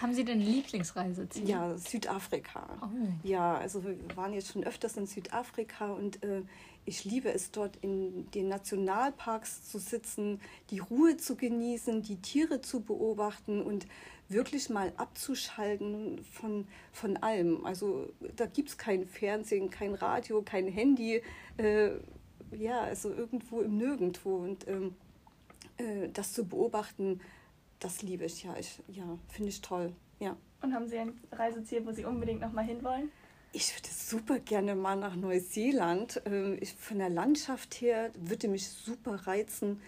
Haben 0.00 0.14
Sie 0.14 0.24
denn 0.24 0.40
Lieblingsreiseziel? 0.40 1.48
Ja, 1.48 1.76
Südafrika. 1.76 2.66
Oh. 2.82 2.86
Ja, 3.22 3.56
also 3.56 3.84
wir 3.84 3.96
waren 4.14 4.32
jetzt 4.32 4.52
schon 4.52 4.64
öfters 4.64 4.96
in 4.96 5.06
Südafrika 5.06 5.92
und 5.92 6.22
äh, 6.22 6.42
ich 6.86 7.04
liebe 7.04 7.32
es 7.32 7.50
dort 7.50 7.76
in 7.80 8.30
den 8.32 8.48
Nationalparks 8.48 9.70
zu 9.70 9.78
sitzen, 9.78 10.40
die 10.70 10.80
Ruhe 10.80 11.16
zu 11.16 11.36
genießen, 11.36 12.02
die 12.02 12.16
Tiere 12.16 12.60
zu 12.60 12.80
beobachten 12.80 13.62
und 13.62 13.86
wirklich 14.28 14.68
mal 14.70 14.92
abzuschalten 14.96 16.22
von, 16.24 16.66
von 16.92 17.16
allem. 17.18 17.64
Also 17.64 18.12
da 18.36 18.46
gibt 18.46 18.70
es 18.70 18.78
kein 18.78 19.06
Fernsehen, 19.06 19.70
kein 19.70 19.94
Radio, 19.94 20.42
kein 20.42 20.66
Handy. 20.68 21.22
Äh, 21.56 21.90
ja, 22.52 22.80
also 22.80 23.10
irgendwo 23.10 23.60
im 23.60 23.76
Nirgendwo. 23.76 24.36
Und 24.36 24.66
ähm, 24.68 24.94
äh, 25.78 26.08
das 26.12 26.32
zu 26.32 26.44
beobachten, 26.44 27.20
das 27.84 28.02
liebe 28.02 28.24
ich 28.24 28.42
ja. 28.42 28.56
Ich, 28.58 28.80
ja, 28.88 29.04
finde 29.28 29.50
ich 29.50 29.60
toll. 29.60 29.92
Ja. 30.18 30.36
Und 30.62 30.72
haben 30.72 30.88
Sie 30.88 30.98
ein 30.98 31.20
Reiseziel, 31.30 31.84
wo 31.84 31.92
Sie 31.92 32.04
unbedingt 32.04 32.40
noch 32.40 32.52
mal 32.52 32.64
hinwollen? 32.64 33.12
Ich 33.52 33.74
würde 33.76 33.88
super 33.88 34.38
gerne 34.38 34.74
mal 34.74 34.96
nach 34.96 35.14
Neuseeland. 35.14 36.22
Ähm, 36.24 36.56
ich, 36.60 36.72
von 36.72 36.98
der 36.98 37.10
Landschaft 37.10 37.80
her 37.80 38.10
würde 38.18 38.48
mich 38.48 38.68
super 38.68 39.26
reizen. 39.26 39.80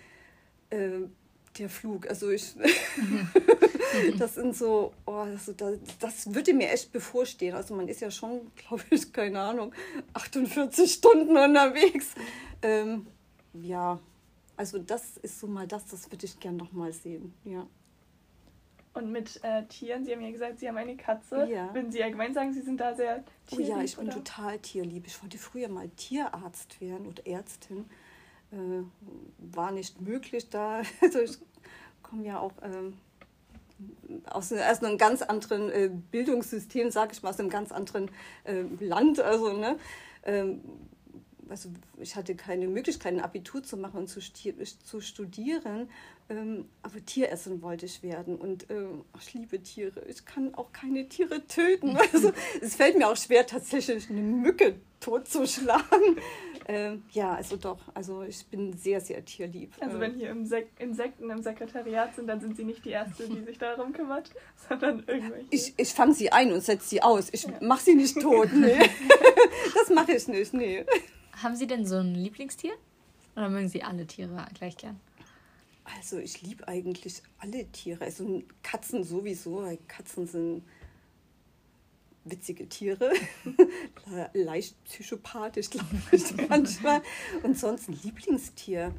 Äh, 0.71 1.09
der 1.59 1.71
Flug. 1.71 2.07
Also 2.09 2.31
ich, 2.31 2.55
das 4.19 4.35
sind 4.35 4.55
so, 4.55 4.93
oh, 5.07 5.13
also 5.13 5.53
das, 5.53 5.79
das 5.99 6.35
würde 6.35 6.53
mir 6.53 6.71
echt 6.71 6.93
bevorstehen. 6.93 7.55
Also 7.55 7.75
man 7.75 7.89
ist 7.89 8.01
ja 8.01 8.11
schon, 8.11 8.53
glaube 8.57 8.85
ich, 8.91 9.11
keine 9.11 9.41
Ahnung, 9.41 9.73
48 10.13 10.93
Stunden 10.93 11.37
unterwegs. 11.37 12.09
Ähm, 12.61 13.07
ja, 13.55 13.99
also 14.57 14.79
das 14.79 15.17
ist 15.19 15.41
so 15.41 15.47
mal 15.47 15.67
das, 15.67 15.87
das 15.87 16.11
würde 16.11 16.27
ich 16.27 16.39
gerne 16.39 16.59
noch 16.59 16.73
mal 16.73 16.93
sehen, 16.93 17.33
ja. 17.45 17.67
Und 18.97 19.13
mit 19.13 19.41
äh, 19.45 19.65
Tieren, 19.67 20.05
Sie 20.05 20.13
haben 20.13 20.23
ja 20.23 20.31
gesagt, 20.31 20.59
Sie 20.59 20.69
haben 20.69 20.79
eine 20.79 20.97
Katze. 20.97 21.47
Ja. 21.51 21.73
Würden 21.75 21.93
Sie 21.93 22.03
allgemein 22.03 22.33
sagen, 22.33 22.55
Sie 22.55 22.63
sind 22.63 22.81
da 22.81 22.95
sehr 22.95 23.23
tierlieb? 23.47 23.69
Oh 23.69 23.71
ja, 23.79 23.83
ich 23.83 23.97
bin 23.97 24.07
oder? 24.07 24.15
total 24.15 24.59
tierlieb. 24.59 25.07
Ich 25.07 25.23
wollte 25.23 25.37
früher 25.37 25.69
mal 25.69 25.89
Tierarzt 25.91 26.81
werden 26.81 27.07
oder 27.07 27.27
Ärztin. 27.27 27.85
Äh, 28.53 28.83
war 29.39 29.71
nicht 29.71 30.01
möglich 30.01 30.49
da. 30.49 30.81
Also 31.03 31.21
ich 31.21 31.39
komme 32.03 32.25
ja 32.25 32.39
auch 32.39 32.53
ähm, 32.63 32.95
aus, 34.25 34.51
aus 34.51 34.83
einem 34.83 34.97
ganz 34.97 35.21
anderen 35.21 35.71
äh, 35.71 35.91
Bildungssystem, 36.11 36.91
sage 36.91 37.13
ich 37.13 37.23
mal, 37.23 37.31
aus 37.31 37.39
einem 37.39 37.51
ganz 37.51 37.73
anderen 37.73 38.11
äh, 38.45 38.63
Land. 38.81 39.21
Also, 39.21 39.53
ne? 39.53 39.77
Ähm, 40.25 40.63
also 41.49 41.69
ich 41.99 42.17
hatte 42.17 42.35
keine 42.35 42.69
Möglichkeit, 42.69 43.15
ein 43.15 43.21
Abitur 43.21 43.63
zu 43.63 43.77
machen 43.77 43.99
und 43.99 44.09
zu, 44.09 44.21
zu 44.21 45.01
studieren, 45.01 45.89
ähm, 46.29 46.67
aber 46.83 47.05
Tieressen 47.05 47.63
wollte 47.63 47.87
ich 47.87 48.03
werden 48.03 48.37
und 48.37 48.69
ähm, 48.71 49.05
ich 49.21 49.35
liebe 49.35 49.63
Tiere. 49.63 50.05
Ich 50.09 50.25
kann 50.25 50.55
auch 50.55 50.73
keine 50.73 51.09
Tiere 51.09 51.47
töten. 51.47 51.97
Also 52.13 52.33
es 52.61 52.77
fällt 52.77 52.97
mir 52.97 53.09
auch 53.09 53.17
schwer, 53.17 53.47
tatsächlich 53.47 54.09
eine 54.11 54.21
Mücke 54.21 54.77
totzuschlagen. 55.01 56.17
Ähm, 56.69 57.05
ja, 57.13 57.33
also 57.33 57.57
doch, 57.57 57.79
also 57.95 58.25
ich 58.25 58.45
bin 58.47 58.77
sehr, 58.77 59.01
sehr 59.01 59.25
tierlieb. 59.25 59.73
Also 59.79 60.01
wenn 60.01 60.15
hier 60.15 60.31
im 60.31 60.47
Sek 60.47 60.69
Insekten 60.81 61.31
im 61.31 61.41
Sekretariat 61.41 62.17
sind, 62.17 62.27
dann 62.27 62.41
sind 62.41 62.57
Sie 62.57 62.65
nicht 62.65 62.85
die 62.85 62.91
Erste, 62.91 63.29
die 63.29 63.41
sich 63.45 63.57
darum 63.57 63.93
kümmert, 63.93 64.33
sondern 64.69 65.05
irgendwelche. 65.07 65.47
Ich, 65.51 65.75
ich 65.77 65.91
fange 65.91 66.15
sie 66.15 66.33
ein 66.33 66.53
und 66.53 66.63
setze 66.63 66.89
sie 66.89 67.03
aus. 67.03 67.29
Ich 67.31 67.45
ja. 67.45 67.53
mache 67.61 67.85
sie 67.85 67.95
nicht 67.95 68.21
tot. 68.21 68.53
Nee. 68.53 68.81
das 69.75 69.91
mache 69.91 70.15
ich 70.15 70.27
nicht, 70.27 70.55
nee. 70.55 70.85
Haben 71.43 71.57
Sie 71.57 71.67
denn 71.67 71.87
so 71.87 71.97
ein 71.97 72.15
Lieblingstier? 72.15 72.73
Oder 73.35 73.49
mögen 73.49 73.69
Sie 73.69 73.83
alle 73.83 74.07
Tiere 74.07 74.47
gleich 74.55 74.77
gern? 74.77 74.99
Also 75.85 76.19
ich 76.19 76.43
liebe 76.43 76.67
eigentlich 76.67 77.23
alle 77.39 77.71
Tiere. 77.71 78.05
Also 78.05 78.43
Katzen 78.63 79.05
sowieso. 79.05 79.65
Katzen 79.87 80.27
sind 80.27 80.63
witzige 82.25 82.69
Tiere, 82.69 83.13
leicht 84.35 84.83
psychopathisch, 84.85 85.71
glaube 85.71 85.87
ich 86.13 86.37
manchmal. 86.49 87.03
Und 87.43 87.59
sonst 87.59 87.89
ein 87.89 87.99
Lieblingstier. 88.03 88.93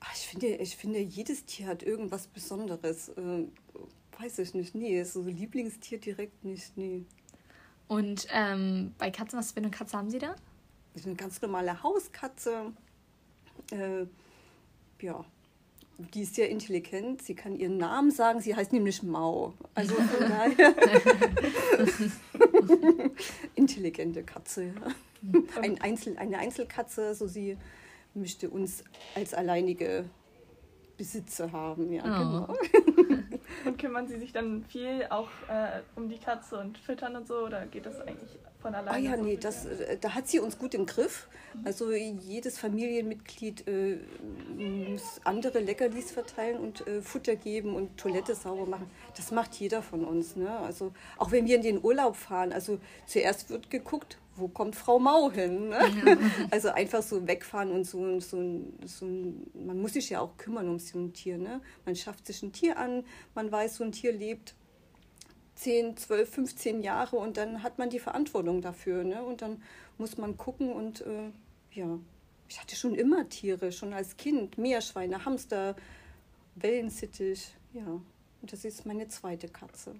Ach, 0.00 0.14
ich, 0.14 0.26
finde, 0.26 0.46
ich 0.56 0.76
finde, 0.76 1.00
jedes 1.00 1.44
Tier 1.44 1.66
hat 1.66 1.82
irgendwas 1.82 2.26
Besonderes. 2.28 3.08
Äh, 3.10 3.46
weiß 4.18 4.38
ich 4.38 4.54
nicht, 4.54 4.74
nee, 4.74 5.02
so 5.04 5.22
Lieblingstier 5.22 5.98
direkt 5.98 6.44
nicht, 6.44 6.76
nee. 6.76 7.04
Und 7.88 8.26
ähm, 8.30 8.94
bei 8.98 9.10
Katzen, 9.10 9.38
was 9.38 9.52
für 9.52 9.58
eine 9.58 9.70
Katze 9.70 9.96
haben 9.96 10.10
Sie 10.10 10.18
da? 10.18 10.36
Das 10.92 11.02
ist 11.02 11.06
eine 11.06 11.16
ganz 11.16 11.40
normale 11.40 11.82
Hauskatze. 11.82 12.72
Äh, 13.70 14.06
ja, 15.00 15.24
die 15.98 16.22
ist 16.22 16.34
sehr 16.34 16.50
intelligent. 16.50 17.22
Sie 17.22 17.34
kann 17.34 17.56
ihren 17.56 17.78
Namen 17.78 18.10
sagen. 18.10 18.40
Sie 18.40 18.54
heißt 18.54 18.72
nämlich 18.72 19.02
Mau. 19.02 19.54
Also 19.74 19.94
von 19.94 20.20
daher. 20.28 20.74
Intelligente 23.54 24.22
Katze. 24.22 24.64
Ja. 24.64 24.72
Ein 25.60 25.80
Einzel, 25.80 26.18
eine 26.18 26.38
Einzelkatze. 26.38 27.06
Also 27.06 27.26
sie 27.26 27.56
möchte 28.14 28.50
uns 28.50 28.84
als 29.14 29.32
alleinige 29.34 30.04
Besitzer 30.96 31.52
haben. 31.52 31.92
Ja, 31.92 32.02
oh. 32.04 32.18
genau. 32.18 32.56
Und 33.64 33.78
kümmern 33.78 34.08
Sie 34.08 34.18
sich 34.18 34.32
dann 34.32 34.64
viel 34.64 35.06
auch 35.10 35.28
äh, 35.48 35.80
um 35.96 36.08
die 36.08 36.18
Katze 36.18 36.58
und 36.58 36.78
füttern 36.78 37.16
und 37.16 37.26
so? 37.26 37.44
Oder 37.46 37.66
geht 37.66 37.86
das 37.86 38.00
eigentlich 38.00 38.38
von 38.62 38.74
alleine? 38.74 38.90
Ah 38.90 38.98
ja, 38.98 39.16
nee, 39.16 39.36
das, 39.36 39.66
äh, 39.66 39.98
da 40.00 40.14
hat 40.14 40.28
sie 40.28 40.40
uns 40.40 40.58
gut 40.58 40.74
im 40.74 40.86
Griff. 40.86 41.28
Also 41.64 41.92
jedes 41.92 42.58
Familienmitglied 42.58 43.68
äh, 43.68 43.98
muss 44.56 45.20
andere 45.24 45.60
Leckerlis 45.60 46.10
verteilen 46.10 46.58
und 46.58 46.86
äh, 46.86 47.02
Futter 47.02 47.36
geben 47.36 47.74
und 47.74 47.98
Toilette 47.98 48.34
sauber 48.34 48.64
machen. 48.64 48.90
Das 49.16 49.30
macht 49.32 49.54
jeder 49.56 49.82
von 49.82 50.04
uns. 50.04 50.34
Ne? 50.36 50.50
Also 50.50 50.92
auch 51.18 51.30
wenn 51.30 51.46
wir 51.46 51.56
in 51.56 51.62
den 51.62 51.84
Urlaub 51.84 52.16
fahren, 52.16 52.52
also 52.52 52.78
zuerst 53.06 53.50
wird 53.50 53.68
geguckt, 53.68 54.16
wo 54.34 54.48
kommt 54.48 54.76
Frau 54.76 54.98
Mau 54.98 55.30
hin? 55.30 55.68
Ne? 55.68 55.78
Ja. 56.06 56.16
Also 56.50 56.70
einfach 56.70 57.02
so 57.02 57.26
wegfahren 57.26 57.70
und 57.70 57.84
so, 57.84 58.18
so, 58.20 58.62
so 58.86 59.06
man 59.54 59.78
muss 59.78 59.92
sich 59.92 60.08
ja 60.08 60.20
auch 60.20 60.36
kümmern 60.38 60.68
um 60.68 60.78
so 60.78 60.98
ein 60.98 61.12
Tier. 61.12 61.36
Ne? 61.36 61.60
Man 61.84 61.96
schafft 61.96 62.26
sich 62.26 62.42
ein 62.42 62.52
Tier 62.52 62.78
an, 62.78 63.04
man 63.34 63.52
weiß, 63.52 63.76
so 63.76 63.84
ein 63.84 63.92
Tier 63.92 64.12
lebt 64.12 64.54
10, 65.62 65.96
12, 65.96 66.28
15 66.28 66.82
Jahre 66.82 67.16
und 67.16 67.36
dann 67.36 67.62
hat 67.62 67.78
man 67.78 67.88
die 67.88 68.00
Verantwortung 68.00 68.60
dafür. 68.62 69.04
Ne? 69.04 69.22
Und 69.22 69.42
dann 69.42 69.62
muss 69.96 70.18
man 70.18 70.36
gucken 70.36 70.72
und 70.72 71.02
äh, 71.02 71.30
ja, 71.72 71.98
ich 72.48 72.60
hatte 72.60 72.74
schon 72.74 72.94
immer 72.94 73.28
Tiere, 73.28 73.70
schon 73.70 73.92
als 73.92 74.16
Kind, 74.16 74.58
Meerschweine, 74.58 75.24
Hamster, 75.24 75.76
Wellensittich, 76.56 77.54
ja. 77.72 77.86
Und 77.86 78.52
das 78.52 78.64
ist 78.64 78.84
meine 78.86 79.06
zweite 79.06 79.46
Katze. 79.46 79.94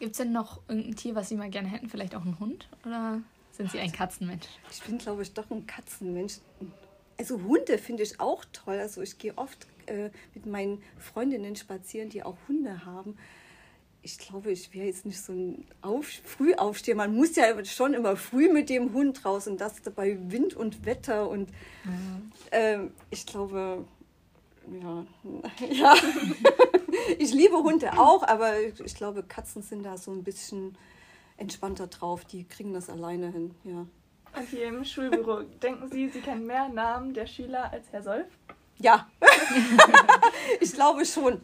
Gibt 0.00 0.12
es 0.12 0.18
denn 0.18 0.32
noch 0.32 0.60
irgendein 0.66 0.96
Tier, 0.96 1.14
was 1.14 1.28
Sie 1.28 1.36
mal 1.36 1.48
gerne 1.48 1.68
hätten? 1.68 1.88
Vielleicht 1.88 2.16
auch 2.16 2.24
ein 2.24 2.40
Hund? 2.40 2.68
Oder 2.84 3.22
sind 3.52 3.70
Sie 3.70 3.78
ein 3.78 3.92
Katzenmensch? 3.92 4.48
Ich 4.72 4.82
bin, 4.82 4.98
glaube 4.98 5.22
ich, 5.22 5.32
doch 5.32 5.48
ein 5.52 5.64
Katzenmensch. 5.64 6.38
Also 7.16 7.40
Hunde 7.40 7.78
finde 7.78 8.02
ich 8.02 8.18
auch 8.18 8.44
toll. 8.52 8.80
Also 8.80 9.00
ich 9.00 9.16
gehe 9.18 9.38
oft 9.38 9.68
äh, 9.86 10.10
mit 10.34 10.44
meinen 10.44 10.82
Freundinnen 10.98 11.54
spazieren, 11.54 12.08
die 12.10 12.24
auch 12.24 12.36
Hunde 12.48 12.84
haben 12.84 13.16
ich 14.04 14.18
glaube, 14.18 14.52
ich 14.52 14.72
wäre 14.74 14.86
jetzt 14.86 15.06
nicht 15.06 15.20
so 15.20 15.32
ein 15.32 15.66
Auf 15.80 16.06
Frühaufsteher. 16.24 16.94
Man 16.94 17.16
muss 17.16 17.34
ja 17.36 17.64
schon 17.64 17.94
immer 17.94 18.16
früh 18.16 18.52
mit 18.52 18.68
dem 18.68 18.92
Hund 18.92 19.24
raus 19.24 19.46
und 19.46 19.62
das 19.62 19.80
bei 19.80 20.18
Wind 20.30 20.54
und 20.54 20.84
Wetter. 20.84 21.28
Und 21.28 21.48
mhm. 21.84 22.32
ähm, 22.52 22.90
ich 23.08 23.24
glaube, 23.24 23.86
ja, 24.82 25.06
ja. 25.70 25.94
ich 27.18 27.32
liebe 27.32 27.56
Hunde 27.56 27.98
auch, 27.98 28.22
aber 28.24 28.60
ich 28.60 28.94
glaube, 28.94 29.22
Katzen 29.22 29.62
sind 29.62 29.84
da 29.84 29.96
so 29.96 30.10
ein 30.10 30.22
bisschen 30.22 30.76
entspannter 31.38 31.86
drauf. 31.86 32.26
Die 32.26 32.44
kriegen 32.44 32.74
das 32.74 32.90
alleine 32.90 33.32
hin, 33.32 33.54
ja. 33.64 33.86
Und 34.36 34.48
hier 34.50 34.66
im 34.66 34.84
Schulbüro, 34.84 35.42
denken 35.62 35.88
Sie, 35.90 36.10
Sie 36.10 36.20
kennen 36.20 36.46
mehr 36.46 36.68
Namen 36.68 37.14
der 37.14 37.26
Schüler 37.26 37.72
als 37.72 37.86
Herr 37.90 38.02
Solf? 38.02 38.26
Ja, 38.76 39.08
ich 40.60 40.72
glaube 40.74 41.06
schon. 41.06 41.40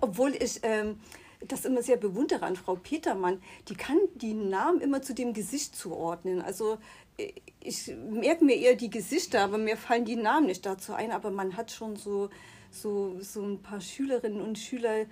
Obwohl 0.00 0.34
ich 0.34 0.58
ähm, 0.62 0.98
das 1.48 1.64
immer 1.64 1.82
sehr 1.82 1.96
bewundere 1.96 2.44
an 2.44 2.56
Frau 2.56 2.76
Petermann. 2.76 3.42
Die 3.68 3.74
kann 3.74 3.98
die 4.14 4.34
Namen 4.34 4.80
immer 4.80 5.02
zu 5.02 5.14
dem 5.14 5.32
Gesicht 5.32 5.76
zuordnen. 5.76 6.42
Also 6.42 6.78
äh, 7.18 7.32
ich 7.60 7.94
merke 8.10 8.44
mir 8.44 8.56
eher 8.56 8.76
die 8.76 8.90
Gesichter, 8.90 9.40
aber 9.42 9.58
mir 9.58 9.76
fallen 9.76 10.04
die 10.04 10.16
Namen 10.16 10.46
nicht 10.46 10.66
dazu 10.66 10.92
ein. 10.94 11.10
Aber 11.10 11.30
man 11.30 11.56
hat 11.56 11.70
schon 11.70 11.96
so, 11.96 12.30
so, 12.70 13.16
so 13.20 13.42
ein 13.42 13.62
paar 13.62 13.80
Schülerinnen 13.80 14.40
und 14.40 14.58
Schüler, 14.58 15.06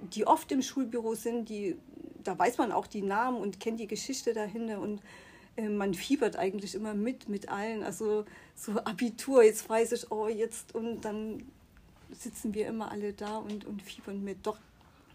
die 0.00 0.26
oft 0.26 0.50
im 0.52 0.62
Schulbüro 0.62 1.14
sind, 1.14 1.48
die, 1.48 1.76
da 2.22 2.38
weiß 2.38 2.58
man 2.58 2.72
auch 2.72 2.86
die 2.86 3.02
Namen 3.02 3.38
und 3.38 3.60
kennt 3.60 3.80
die 3.80 3.86
Geschichte 3.86 4.34
dahinter 4.34 4.80
und 4.80 5.00
äh, 5.56 5.68
man 5.68 5.94
fiebert 5.94 6.36
eigentlich 6.36 6.74
immer 6.74 6.94
mit, 6.94 7.28
mit 7.28 7.48
allen. 7.48 7.82
Also 7.82 8.24
so 8.54 8.72
Abitur, 8.72 9.42
jetzt 9.42 9.68
weiß 9.68 9.92
ich, 9.92 10.10
oh, 10.10 10.28
jetzt 10.28 10.74
und 10.74 11.02
dann 11.02 11.42
sitzen 12.12 12.54
wir 12.54 12.66
immer 12.68 12.90
alle 12.90 13.12
da 13.12 13.38
und, 13.38 13.64
und 13.64 13.82
fiebern 13.82 14.22
mit. 14.22 14.46
Doch, 14.46 14.58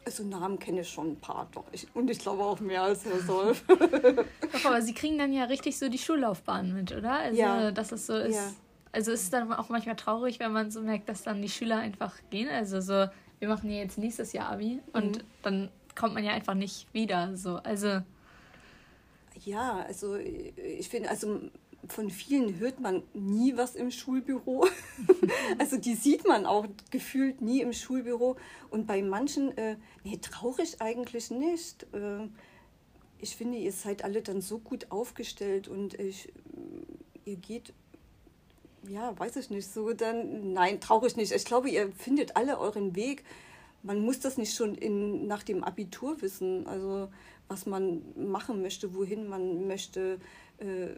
also 0.05 0.23
Namen 0.23 0.57
kenne 0.59 0.81
ich 0.81 0.89
schon 0.89 1.11
ein 1.11 1.15
paar, 1.17 1.47
doch. 1.53 1.65
Ich, 1.71 1.87
und 1.93 2.09
ich 2.09 2.19
glaube 2.19 2.43
auch 2.43 2.59
mehr 2.59 2.83
als 2.83 3.05
Herr 3.05 3.19
Solf. 3.19 3.63
doch, 3.67 3.75
aber 4.65 4.81
Sie 4.81 4.93
kriegen 4.93 5.17
dann 5.17 5.31
ja 5.31 5.45
richtig 5.45 5.77
so 5.77 5.89
die 5.89 5.97
Schullaufbahn 5.97 6.73
mit, 6.73 6.91
oder? 6.91 7.13
Also, 7.19 7.39
ja. 7.39 7.71
dass 7.71 7.91
es 7.91 8.07
so 8.07 8.15
ist. 8.15 8.35
Ja. 8.35 8.51
Also 8.93 9.11
ist 9.11 9.23
es 9.23 9.29
dann 9.29 9.51
auch 9.53 9.69
manchmal 9.69 9.95
traurig, 9.95 10.39
wenn 10.39 10.51
man 10.51 10.69
so 10.69 10.81
merkt, 10.81 11.07
dass 11.07 11.23
dann 11.23 11.41
die 11.41 11.49
Schüler 11.49 11.77
einfach 11.77 12.15
gehen. 12.29 12.49
Also 12.49 12.81
so, 12.81 13.05
wir 13.39 13.47
machen 13.47 13.69
ja 13.69 13.77
jetzt 13.77 13.97
nächstes 13.97 14.33
Jahr 14.33 14.49
Abi 14.49 14.81
und 14.93 15.17
mhm. 15.17 15.23
dann 15.43 15.69
kommt 15.95 16.13
man 16.13 16.23
ja 16.23 16.31
einfach 16.31 16.55
nicht 16.55 16.93
wieder. 16.93 17.37
So, 17.37 17.57
also. 17.57 18.01
Ja, 19.45 19.85
also 19.87 20.17
ich 20.17 20.89
finde, 20.89 21.09
also 21.09 21.39
von 21.87 22.09
vielen 22.09 22.59
hört 22.59 22.79
man 22.79 23.03
nie 23.13 23.57
was 23.57 23.75
im 23.75 23.91
Schulbüro. 23.91 24.67
also 25.57 25.77
die 25.77 25.95
sieht 25.95 26.27
man 26.27 26.45
auch 26.45 26.67
gefühlt 26.91 27.41
nie 27.41 27.61
im 27.61 27.73
Schulbüro. 27.73 28.37
Und 28.69 28.87
bei 28.87 29.01
manchen, 29.01 29.57
äh, 29.57 29.77
nee, 30.03 30.17
traurig 30.17 30.81
eigentlich 30.81 31.31
nicht. 31.31 31.83
Äh, 31.93 32.27
ich 33.19 33.35
finde, 33.35 33.57
ihr 33.57 33.71
seid 33.71 34.03
alle 34.03 34.21
dann 34.21 34.41
so 34.41 34.59
gut 34.59 34.91
aufgestellt 34.91 35.67
und 35.67 35.99
ich, 35.99 36.31
ihr 37.25 37.35
geht, 37.35 37.73
ja, 38.87 39.17
weiß 39.17 39.35
ich 39.35 39.49
nicht, 39.49 39.71
so 39.71 39.93
dann, 39.93 40.53
nein, 40.53 40.81
traurig 40.81 41.15
nicht. 41.15 41.31
Ich 41.31 41.45
glaube, 41.45 41.69
ihr 41.69 41.91
findet 41.91 42.35
alle 42.35 42.59
euren 42.59 42.95
Weg. 42.95 43.23
Man 43.83 44.03
muss 44.03 44.19
das 44.19 44.37
nicht 44.37 44.55
schon 44.55 44.75
in, 44.75 45.27
nach 45.27 45.43
dem 45.43 45.63
Abitur 45.63 46.21
wissen, 46.21 46.67
also 46.67 47.09
was 47.47 47.65
man 47.65 48.01
machen 48.15 48.61
möchte, 48.61 48.95
wohin 48.95 49.27
man 49.27 49.67
möchte. 49.67 50.19
Äh, 50.57 50.95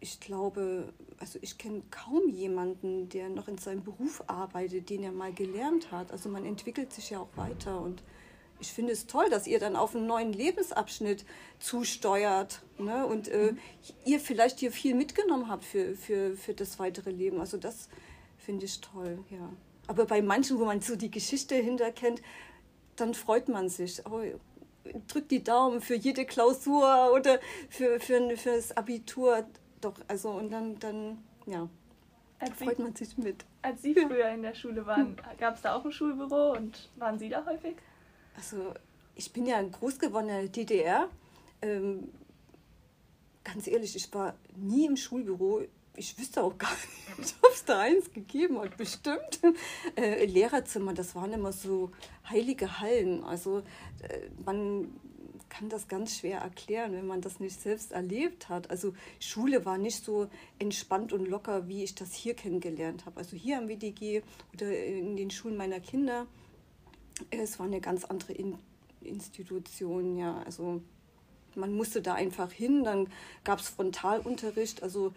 ich 0.00 0.18
glaube, 0.20 0.92
also 1.18 1.38
ich 1.42 1.58
kenne 1.58 1.82
kaum 1.90 2.28
jemanden, 2.28 3.08
der 3.08 3.28
noch 3.28 3.48
in 3.48 3.58
seinem 3.58 3.82
Beruf 3.82 4.22
arbeitet, 4.26 4.90
den 4.90 5.02
er 5.02 5.12
mal 5.12 5.32
gelernt 5.32 5.92
hat. 5.92 6.10
Also 6.10 6.28
man 6.28 6.44
entwickelt 6.44 6.92
sich 6.92 7.10
ja 7.10 7.20
auch 7.20 7.36
weiter 7.36 7.80
und 7.80 8.02
ich 8.60 8.72
finde 8.72 8.92
es 8.92 9.06
toll, 9.06 9.28
dass 9.30 9.46
ihr 9.46 9.58
dann 9.58 9.76
auf 9.76 9.94
einen 9.94 10.06
neuen 10.06 10.32
Lebensabschnitt 10.32 11.24
zusteuert 11.58 12.62
ne? 12.78 13.06
und 13.06 13.28
äh, 13.28 13.52
mhm. 13.52 13.58
ihr 14.04 14.20
vielleicht 14.20 14.60
hier 14.60 14.70
viel 14.70 14.94
mitgenommen 14.94 15.48
habt 15.48 15.64
für, 15.64 15.94
für, 15.94 16.36
für 16.36 16.54
das 16.54 16.78
weitere 16.78 17.10
Leben. 17.10 17.40
Also 17.40 17.56
das 17.56 17.88
finde 18.38 18.66
ich 18.66 18.80
toll, 18.80 19.18
ja. 19.30 19.50
Aber 19.86 20.04
bei 20.04 20.22
manchen, 20.22 20.58
wo 20.58 20.66
man 20.66 20.80
so 20.80 20.94
die 20.94 21.10
Geschichte 21.10 21.56
hinterkennt, 21.56 22.22
dann 22.96 23.14
freut 23.14 23.48
man 23.48 23.68
sich. 23.68 24.02
Oh, 24.06 24.22
drückt 25.08 25.30
die 25.30 25.42
Daumen 25.42 25.80
für 25.80 25.94
jede 25.94 26.24
Klausur 26.24 27.12
oder 27.12 27.40
für, 27.68 27.98
für, 27.98 28.36
für 28.36 28.56
das 28.56 28.76
Abitur 28.76 29.46
doch, 29.80 29.94
also 30.08 30.30
und 30.30 30.50
dann, 30.50 30.78
dann 30.78 31.18
ja, 31.46 31.68
als 32.38 32.58
freut 32.58 32.76
Sie, 32.76 32.82
man 32.82 32.94
sich 32.94 33.18
mit. 33.18 33.44
Als 33.62 33.82
Sie 33.82 33.94
früher 34.08 34.30
in 34.30 34.42
der 34.42 34.54
Schule 34.54 34.86
waren, 34.86 35.16
gab 35.38 35.56
es 35.56 35.62
da 35.62 35.76
auch 35.76 35.84
ein 35.84 35.92
Schulbüro 35.92 36.52
und 36.52 36.88
waren 36.96 37.18
Sie 37.18 37.28
da 37.28 37.44
häufig? 37.44 37.76
Also 38.36 38.74
ich 39.14 39.32
bin 39.32 39.46
ja 39.46 39.62
groß 39.62 39.98
geworden 39.98 40.28
in 40.28 40.36
der 40.36 40.48
DDR. 40.48 41.08
Ähm, 41.62 42.08
ganz 43.44 43.66
ehrlich, 43.66 43.94
ich 43.94 44.12
war 44.14 44.34
nie 44.56 44.86
im 44.86 44.96
Schulbüro. 44.96 45.62
Ich 45.96 46.18
wüsste 46.18 46.42
auch 46.42 46.56
gar 46.56 46.70
nicht, 47.18 47.34
ob 47.42 47.52
es 47.52 47.64
da 47.64 47.80
eins 47.80 48.10
gegeben 48.12 48.58
hat. 48.58 48.76
Bestimmt. 48.76 49.40
Äh, 49.96 50.24
Lehrerzimmer, 50.24 50.94
das 50.94 51.14
waren 51.14 51.32
immer 51.32 51.52
so 51.52 51.90
heilige 52.28 52.80
Hallen. 52.80 53.22
Also 53.24 53.58
äh, 54.02 54.30
man 54.44 54.88
kann 55.50 55.68
das 55.68 55.88
ganz 55.88 56.16
schwer 56.16 56.40
erklären, 56.40 56.92
wenn 56.92 57.06
man 57.06 57.20
das 57.20 57.40
nicht 57.40 57.60
selbst 57.60 57.92
erlebt 57.92 58.48
hat. 58.48 58.70
Also 58.70 58.94
Schule 59.18 59.66
war 59.66 59.76
nicht 59.76 60.04
so 60.04 60.28
entspannt 60.58 61.12
und 61.12 61.28
locker, 61.28 61.68
wie 61.68 61.84
ich 61.84 61.94
das 61.94 62.14
hier 62.14 62.34
kennengelernt 62.34 63.04
habe. 63.04 63.18
Also 63.18 63.36
hier 63.36 63.58
am 63.58 63.68
WDG 63.68 64.22
oder 64.54 64.74
in 64.74 65.16
den 65.16 65.30
Schulen 65.30 65.56
meiner 65.56 65.80
Kinder, 65.80 66.26
es 67.30 67.58
war 67.58 67.66
eine 67.66 67.80
ganz 67.80 68.04
andere 68.04 68.32
in 68.32 68.56
Institution, 69.02 70.16
ja. 70.16 70.42
Also 70.44 70.82
man 71.54 71.74
musste 71.74 72.00
da 72.00 72.14
einfach 72.14 72.52
hin, 72.52 72.84
dann 72.84 73.08
gab 73.44 73.58
es 73.58 73.68
Frontalunterricht, 73.68 74.82
also 74.82 75.12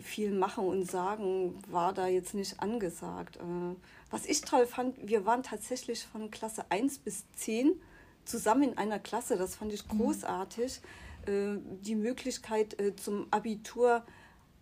viel 0.00 0.30
machen 0.32 0.66
und 0.66 0.90
sagen 0.90 1.60
war 1.68 1.92
da 1.92 2.06
jetzt 2.06 2.34
nicht 2.34 2.60
angesagt. 2.60 3.36
Äh, 3.36 3.74
was 4.10 4.26
ich 4.26 4.40
toll 4.42 4.66
fand, 4.66 4.96
wir 5.08 5.26
waren 5.26 5.42
tatsächlich 5.42 6.04
von 6.04 6.30
Klasse 6.30 6.70
1 6.70 6.98
bis 6.98 7.24
10 7.32 7.80
zusammen 8.28 8.70
in 8.70 8.78
einer 8.78 8.98
Klasse. 8.98 9.36
Das 9.36 9.56
fand 9.56 9.72
ich 9.72 9.86
mhm. 9.86 9.98
großartig. 9.98 10.80
äh, 11.26 11.56
die 11.82 11.94
Möglichkeit 11.94 12.78
äh, 12.80 12.94
zum 12.96 13.26
Abitur 13.30 14.04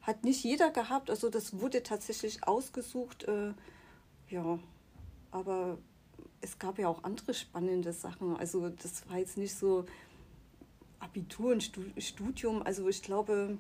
hat 0.03 0.25
nicht 0.25 0.45
jeder 0.45 0.71
gehabt. 0.71 1.11
Also 1.11 1.31
das 1.31 1.59
wurde 1.59 1.83
tatsächlich 1.83 2.47
ausgesucht. 2.47 3.25
Äh, 3.25 3.53
ja, 4.29 4.59
aber 5.31 5.79
es 6.41 6.59
gab 6.59 6.79
ja 6.79 6.89
auch 6.89 7.05
andere 7.05 7.35
spannende 7.35 7.93
Sachen. 7.93 8.37
Also 8.37 8.69
das 8.69 9.09
war 9.09 9.19
jetzt 9.19 9.37
nicht 9.37 9.55
so 9.55 9.85
Abitur 11.01 11.53
und 11.53 11.71
Studium. 11.99 12.63
Also 12.63 12.89
ich 12.89 13.03
glaube, 13.03 13.59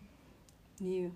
nee, 0.78 1.10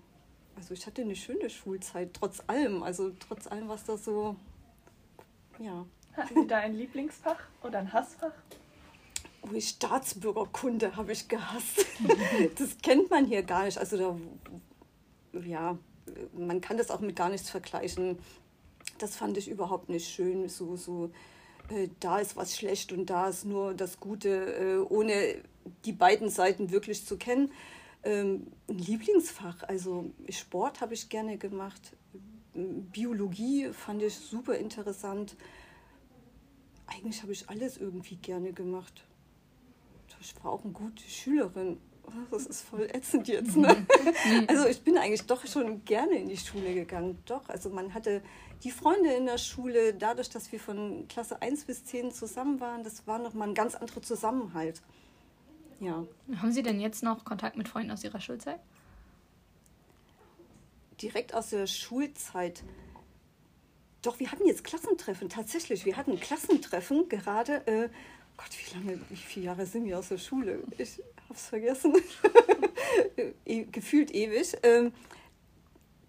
also 0.55 0.73
ich 0.73 0.85
hatte 0.85 1.01
eine 1.01 1.15
schöne 1.15 1.49
Schulzeit, 1.49 2.13
trotz 2.13 2.41
allem. 2.47 2.83
Also 2.83 3.11
trotz 3.19 3.47
allem, 3.47 3.69
was 3.69 3.85
da 3.85 3.97
so, 3.97 4.35
ja. 5.59 5.85
Hatten 6.13 6.41
Sie 6.41 6.47
da 6.47 6.57
ein 6.57 6.75
Lieblingsfach 6.75 7.39
oder 7.63 7.79
ein 7.79 7.93
Hassfach? 7.93 8.33
Oh, 9.41 9.59
Staatsbürgerkunde 9.59 10.95
habe 10.95 11.13
ich 11.13 11.27
gehasst. 11.27 11.85
das 12.57 12.77
kennt 12.81 13.09
man 13.09 13.25
hier 13.25 13.43
gar 13.43 13.65
nicht. 13.65 13.77
Also 13.77 13.97
da, 13.97 15.39
ja, 15.39 15.77
man 16.33 16.61
kann 16.61 16.77
das 16.77 16.91
auch 16.91 16.99
mit 16.99 17.15
gar 17.15 17.29
nichts 17.29 17.49
vergleichen. 17.49 18.19
Das 18.99 19.15
fand 19.15 19.37
ich 19.37 19.49
überhaupt 19.49 19.89
nicht 19.89 20.07
schön. 20.07 20.47
So, 20.47 20.75
so, 20.75 21.11
äh, 21.69 21.89
da 21.99 22.19
ist 22.19 22.35
was 22.35 22.55
schlecht 22.55 22.91
und 22.91 23.09
da 23.09 23.29
ist 23.29 23.45
nur 23.45 23.73
das 23.73 23.99
Gute, 23.99 24.29
äh, 24.29 24.77
ohne 24.77 25.41
die 25.85 25.93
beiden 25.93 26.29
Seiten 26.29 26.71
wirklich 26.71 27.05
zu 27.05 27.17
kennen. 27.17 27.51
Ähm, 28.03 28.47
ein 28.69 28.77
Lieblingsfach, 28.77 29.63
also 29.63 30.11
Sport 30.29 30.81
habe 30.81 30.93
ich 30.93 31.09
gerne 31.09 31.37
gemacht. 31.37 31.93
Biologie 32.53 33.69
fand 33.73 34.03
ich 34.03 34.15
super 34.15 34.55
interessant. 34.55 35.35
Eigentlich 36.85 37.23
habe 37.23 37.31
ich 37.31 37.49
alles 37.49 37.77
irgendwie 37.77 38.17
gerne 38.17 38.53
gemacht 38.53 39.03
ich 40.21 40.35
war 40.43 40.51
auch 40.51 40.63
eine 40.63 40.73
gute 40.73 41.03
Schülerin. 41.03 41.77
Das 42.29 42.45
ist 42.45 42.61
voll 42.61 42.87
ätzend 42.91 43.27
jetzt. 43.27 43.55
Ne? 43.55 43.85
Also 44.47 44.67
ich 44.67 44.81
bin 44.81 44.97
eigentlich 44.97 45.25
doch 45.25 45.45
schon 45.45 45.83
gerne 45.85 46.17
in 46.17 46.29
die 46.29 46.37
Schule 46.37 46.73
gegangen. 46.73 47.19
Doch, 47.25 47.47
also 47.49 47.69
man 47.69 47.93
hatte 47.93 48.21
die 48.63 48.71
Freunde 48.71 49.11
in 49.13 49.25
der 49.25 49.37
Schule, 49.37 49.93
dadurch, 49.93 50.29
dass 50.29 50.51
wir 50.51 50.59
von 50.59 51.07
Klasse 51.07 51.41
1 51.41 51.65
bis 51.65 51.85
10 51.85 52.11
zusammen 52.11 52.59
waren, 52.59 52.83
das 52.83 53.07
war 53.07 53.17
nochmal 53.17 53.49
ein 53.49 53.55
ganz 53.55 53.75
anderer 53.75 54.01
Zusammenhalt. 54.01 54.81
Ja. 55.79 56.05
Haben 56.35 56.51
Sie 56.51 56.61
denn 56.61 56.79
jetzt 56.79 57.01
noch 57.01 57.25
Kontakt 57.25 57.57
mit 57.57 57.67
Freunden 57.67 57.91
aus 57.91 58.03
Ihrer 58.03 58.19
Schulzeit? 58.19 58.59
Direkt 61.01 61.33
aus 61.33 61.49
der 61.49 61.65
Schulzeit. 61.65 62.63
Doch, 64.03 64.19
wir 64.19 64.31
hatten 64.31 64.45
jetzt 64.45 64.63
Klassentreffen, 64.63 65.29
tatsächlich. 65.29 65.85
Wir 65.85 65.97
hatten 65.97 66.19
Klassentreffen 66.19 67.09
gerade. 67.09 67.65
Äh, 67.65 67.89
Gott, 68.41 68.57
wie 68.57 68.73
lange, 68.73 68.99
wie 69.09 69.15
viele 69.15 69.45
Jahre 69.47 69.65
sind 69.65 69.85
wir 69.85 69.99
aus 69.99 70.09
der 70.09 70.17
Schule? 70.17 70.63
Ich 70.77 70.99
habe 71.25 71.33
es 71.35 71.47
vergessen. 71.47 71.93
E, 73.45 73.63
gefühlt 73.63 74.13
ewig. 74.13 74.57
Ähm, 74.63 74.91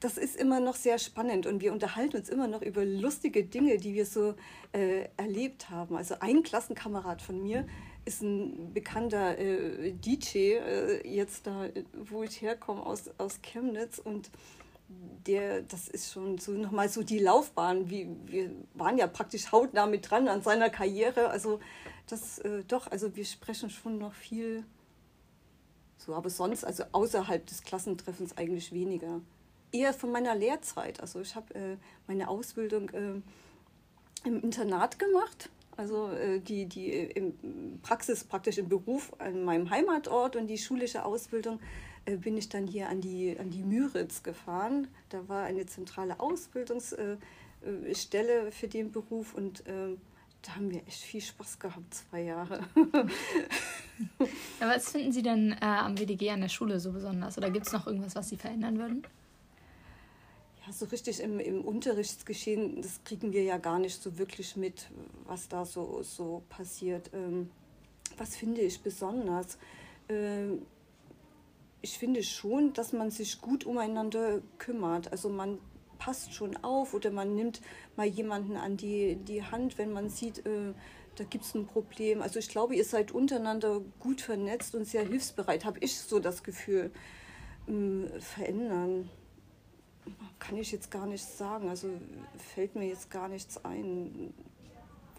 das 0.01 0.19
ist 0.19 0.35
immer 0.35 0.59
noch 0.59 0.75
sehr 0.75 0.99
spannend 0.99 1.47
und 1.47 1.61
wir 1.61 1.73
unterhalten 1.73 2.17
uns 2.17 2.29
immer 2.29 2.49
noch 2.49 2.61
über 2.61 2.85
lustige 2.85 3.45
Dinge, 3.45 3.77
die 3.77 3.95
wir 3.95 4.05
so 4.05 4.35
äh, 4.73 5.09
erlebt 5.17 5.71
haben. 5.71 5.97
Also 5.97 6.17
ein 6.19 6.43
Klassenkamerad 6.43 7.23
von 7.23 7.41
mir 7.41 7.69
ist 8.05 8.23
ein 8.23 8.73
bekannter 8.73 9.39
äh, 9.39 9.93
DJ, 9.93 10.39
äh, 10.39 11.09
jetzt 11.09 11.47
da, 11.47 11.69
wo 11.95 12.25
ich 12.25 12.43
herkomme, 12.43 12.85
aus, 12.85 13.11
aus 13.19 13.41
Chemnitz 13.43 14.01
und 14.01 14.31
der, 15.27 15.63
das 15.63 15.89
ist 15.89 16.13
schon 16.13 16.39
so 16.39 16.53
nochmal 16.53 16.89
so 16.89 17.03
die 17.03 17.19
Laufbahn. 17.19 17.91
Wie, 17.91 18.09
wir 18.27 18.51
waren 18.75 18.99
ja 18.99 19.07
praktisch 19.07 19.53
hautnah 19.53 19.87
mit 19.87 20.11
dran 20.11 20.29
an 20.29 20.43
seiner 20.43 20.71
Karriere. 20.71 21.29
Also 21.29 21.61
das 22.09 22.39
äh, 22.41 22.65
doch, 22.65 22.91
also 22.91 23.15
wir 23.17 23.25
sprechen 23.25 23.71
schon 23.71 23.99
noch 23.99 24.15
viel 24.15 24.65
so, 25.99 26.15
aber 26.15 26.31
sonst, 26.31 26.65
also 26.65 26.83
außerhalb 26.91 27.47
des 27.47 27.63
Klassentreffens 27.63 28.37
eigentlich 28.37 28.73
weniger. 28.73 29.21
Eher 29.71 29.95
von 29.95 30.11
meiner 30.11 30.35
Lehrzeit. 30.35 31.01
Also 31.01 31.21
ich 31.21 31.37
habe 31.37 31.55
äh, 31.55 31.77
meine 32.09 32.29
Ausbildung 32.29 32.91
äh, 32.91 33.21
im 34.25 34.43
Internat 34.43 34.99
gemacht. 34.99 35.49
Also 35.77 36.11
äh, 36.11 36.41
die, 36.41 36.67
die 36.67 36.91
im 36.91 37.81
Praxis 37.83 38.25
praktisch 38.25 38.59
im 38.59 38.69
Beruf 38.69 39.13
an 39.19 39.45
meinem 39.45 39.71
Heimatort 39.71 40.35
und 40.35 40.49
die 40.49 40.59
schulische 40.59 41.05
Ausbildung 41.05 41.61
äh, 41.61 41.92
bin 42.05 42.37
ich 42.37 42.49
dann 42.49 42.67
hier 42.67 42.89
an 42.89 43.01
die, 43.01 43.39
an 43.39 43.51
die 43.51 43.63
Müritz 43.63 44.23
gefahren. 44.23 44.89
Da 45.09 45.29
war 45.29 45.45
eine 45.45 45.67
zentrale 45.67 46.19
Ausbildungsstelle 46.21 47.19
äh, 47.63 48.51
für 48.51 48.69
den 48.69 48.91
Beruf 48.91 49.35
und 49.35 49.67
äh, 49.67 49.97
da 50.43 50.57
haben 50.57 50.71
wir 50.71 50.87
echt 50.89 51.03
viel 51.03 51.21
Spaß 51.21 51.61
gehabt, 51.61 51.95
zwei 51.95 52.23
Jahre. 52.23 52.65
Aber 54.61 54.71
was 54.75 54.91
finden 54.91 55.13
Sie 55.13 55.23
denn 55.23 55.53
äh, 55.53 55.65
am 55.65 55.97
WDG 55.97 56.31
an 56.31 56.41
der 56.41 56.49
Schule 56.49 56.81
so 56.81 56.91
besonders? 56.93 57.39
Oder 57.39 57.51
gibt 57.51 57.67
es 57.67 57.73
noch 57.73 57.87
irgendwas, 57.87 58.17
was 58.17 58.29
Sie 58.29 58.37
verändern 58.37 58.79
würden? 58.79 59.07
Ja, 60.67 60.73
so 60.73 60.87
richtig 60.87 61.21
im, 61.21 61.39
im 61.39 61.65
Unterrichtsgeschehen, 61.65 62.83
das 62.83 63.01
kriegen 63.05 63.33
wir 63.33 63.45
ja 63.45 63.59
gar 63.59 63.79
nicht 63.79 64.03
so 64.03 64.19
wirklich 64.19 64.57
mit, 64.57 64.89
was 65.27 65.49
da 65.49 65.65
so, 65.65 66.03
so 66.03 66.43
passiert. 66.49 67.11
Ähm, 67.13 67.51
was 68.17 68.35
finde 68.37 68.61
ich 68.61 68.81
besonders? 68.81 69.59
Ähm, 70.09 70.63
ich 71.83 71.99
finde 71.99 72.23
schon, 72.23 72.73
dass 72.73 72.93
man 72.93 73.11
sich 73.11 73.41
gut 73.41 73.67
umeinander 73.67 74.41
kümmert. 74.59 75.11
Also 75.11 75.29
man 75.29 75.59
passt 75.99 76.35
schon 76.35 76.57
auf 76.65 76.95
oder 76.95 77.11
man 77.11 77.35
nimmt 77.35 77.61
mal 77.97 78.07
jemanden 78.07 78.57
an 78.57 78.77
die, 78.77 79.17
die 79.17 79.45
Hand, 79.45 79.79
wenn 79.79 79.93
man 79.93 80.09
sieht, 80.09 80.47
äh, 80.47 80.73
da 81.17 81.25
gibt 81.25 81.45
es 81.45 81.55
ein 81.55 81.67
Problem. 81.67 82.23
Also 82.23 82.39
ich 82.39 82.49
glaube, 82.49 82.75
ihr 82.75 82.85
seid 82.85 83.13
untereinander 83.13 83.81
gut 84.01 84.21
vernetzt 84.21 84.75
und 84.75 84.87
sehr 84.87 85.07
hilfsbereit, 85.07 85.65
habe 85.65 85.79
ich 85.81 85.99
so 85.99 86.19
das 86.19 86.43
Gefühl. 86.43 86.91
Ähm, 87.69 88.09
verändern 88.19 89.11
kann 90.39 90.57
ich 90.57 90.73
jetzt 90.73 90.91
gar 90.91 91.07
nicht 91.07 91.25
sagen. 91.25 91.69
Also 91.69 91.89
fällt 92.55 92.75
mir 92.75 92.89
jetzt 92.89 93.11
gar 93.11 93.29
nichts 93.29 93.65
ein. 93.65 94.35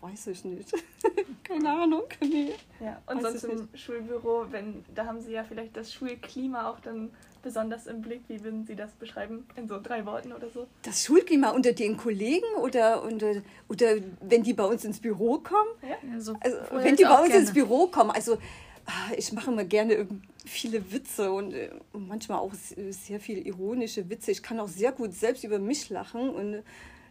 Weiß 0.04 0.28
ich 0.28 0.44
nicht. 0.44 0.70
Keine 1.46 1.70
Ahnung. 1.70 2.04
Nee. 2.20 2.52
Ja, 2.82 3.02
und 3.08 3.24
Weiß 3.24 3.40
sonst 3.40 3.44
im 3.46 3.70
Schulbüro, 3.74 4.48
wenn, 4.52 4.84
da 4.94 5.06
haben 5.06 5.22
Sie 5.22 5.32
ja 5.32 5.46
vielleicht 5.46 5.78
das 5.78 5.94
Schulklima 5.94 6.70
auch 6.70 6.82
dann 6.82 7.10
besonders 7.42 7.88
im 7.88 8.02
Blick? 8.02 8.24
Wie 8.28 8.44
würden 8.44 8.66
Sie 8.66 8.76
das 8.76 8.92
beschreiben? 8.96 9.48
In 9.56 9.70
so 9.70 9.80
drei 9.82 10.06
Worten 10.06 10.34
oder 10.34 10.50
so? 10.50 10.68
Das 10.82 11.06
Schulklima 11.06 11.52
unter 11.52 11.72
den 11.72 11.96
Kollegen 11.96 12.46
oder, 12.62 13.02
unter, 13.02 13.42
oder 13.70 13.96
wenn 14.20 14.44
die 14.44 14.54
bei 14.54 14.66
uns 14.66 14.84
ins 14.84 15.00
Büro 15.00 15.38
kommen? 15.38 15.70
Ja, 15.82 16.20
so 16.20 16.36
also, 16.42 16.58
wenn 16.72 16.98
die 16.98 17.04
bei 17.04 17.20
uns 17.20 17.30
gerne. 17.30 17.42
ins 17.42 17.54
Büro 17.54 17.88
kommen, 17.88 18.12
also 18.12 18.40
ah, 18.86 19.14
ich 19.16 19.32
mache 19.32 19.52
immer 19.52 19.64
gerne 19.64 20.06
viele 20.44 20.92
Witze 20.92 21.32
und 21.32 21.54
äh, 21.54 21.70
manchmal 21.94 22.40
auch 22.40 22.54
sehr 22.54 23.22
viel 23.22 23.48
ironische 23.48 24.10
Witze. 24.10 24.32
Ich 24.32 24.44
kann 24.44 24.60
auch 24.60 24.68
sehr 24.68 24.92
gut 24.92 25.14
selbst 25.14 25.46
über 25.46 25.60
mich 25.60 25.90
lachen 25.90 26.30
und 26.30 26.64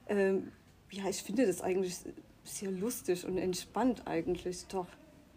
ähm, 0.08 0.52
ja, 0.90 1.08
ich 1.08 1.22
finde 1.22 1.46
das 1.46 1.62
eigentlich 1.62 1.96
sehr 2.44 2.70
lustig 2.70 3.24
und 3.26 3.38
entspannt 3.38 4.06
eigentlich 4.06 4.66
doch. 4.66 4.86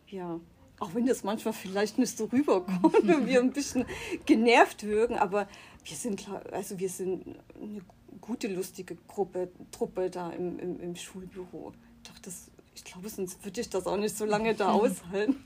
Ja 0.08 0.40
auch 0.80 0.94
wenn 0.94 1.06
das 1.06 1.24
manchmal 1.24 1.54
vielleicht 1.54 1.98
nicht 1.98 2.18
so 2.18 2.26
rüberkommt 2.26 2.94
und 3.10 3.28
wir 3.28 3.40
ein 3.40 3.52
bisschen 3.52 3.86
genervt 4.26 4.84
wirken, 4.84 5.16
aber 5.16 5.48
wir 5.84 5.96
sind, 5.96 6.28
also 6.52 6.80
wir 6.80 6.90
sind 6.90 7.38
eine 7.62 7.82
gute, 8.22 8.48
lustige 8.48 8.96
Gruppe, 9.08 9.50
Truppe 9.72 10.10
da 10.10 10.32
im, 10.32 10.60
im, 10.60 10.80
im 10.80 10.96
Schulbüro. 10.96 11.74
Doch 12.04 12.20
das, 12.20 12.50
ich 12.74 12.84
glaube, 12.84 13.10
sonst 13.10 13.44
würde 13.44 13.62
ich 13.62 13.70
das 13.70 13.88
auch 13.88 13.98
nicht 13.98 14.18
so 14.18 14.26
lange 14.26 14.54
da 14.56 14.72
aushalten. 14.74 15.38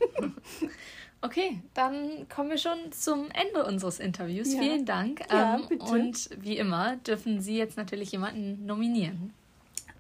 Okay, 1.22 1.62
dann 1.74 2.30
kommen 2.30 2.50
wir 2.50 2.58
schon 2.58 2.92
zum 2.92 3.30
Ende 3.32 3.66
unseres 3.66 4.00
Interviews. 4.00 4.54
Ja. 4.54 4.62
Vielen 4.62 4.86
Dank. 4.86 5.22
Ja, 5.30 5.60
ähm. 5.70 5.82
Und 5.82 6.30
wie 6.40 6.58
immer 6.58 6.96
dürfen 6.98 7.42
Sie 7.42 7.58
jetzt 7.58 7.76
natürlich 7.76 8.14
jemanden 8.14 8.66
nominieren. 8.66 9.34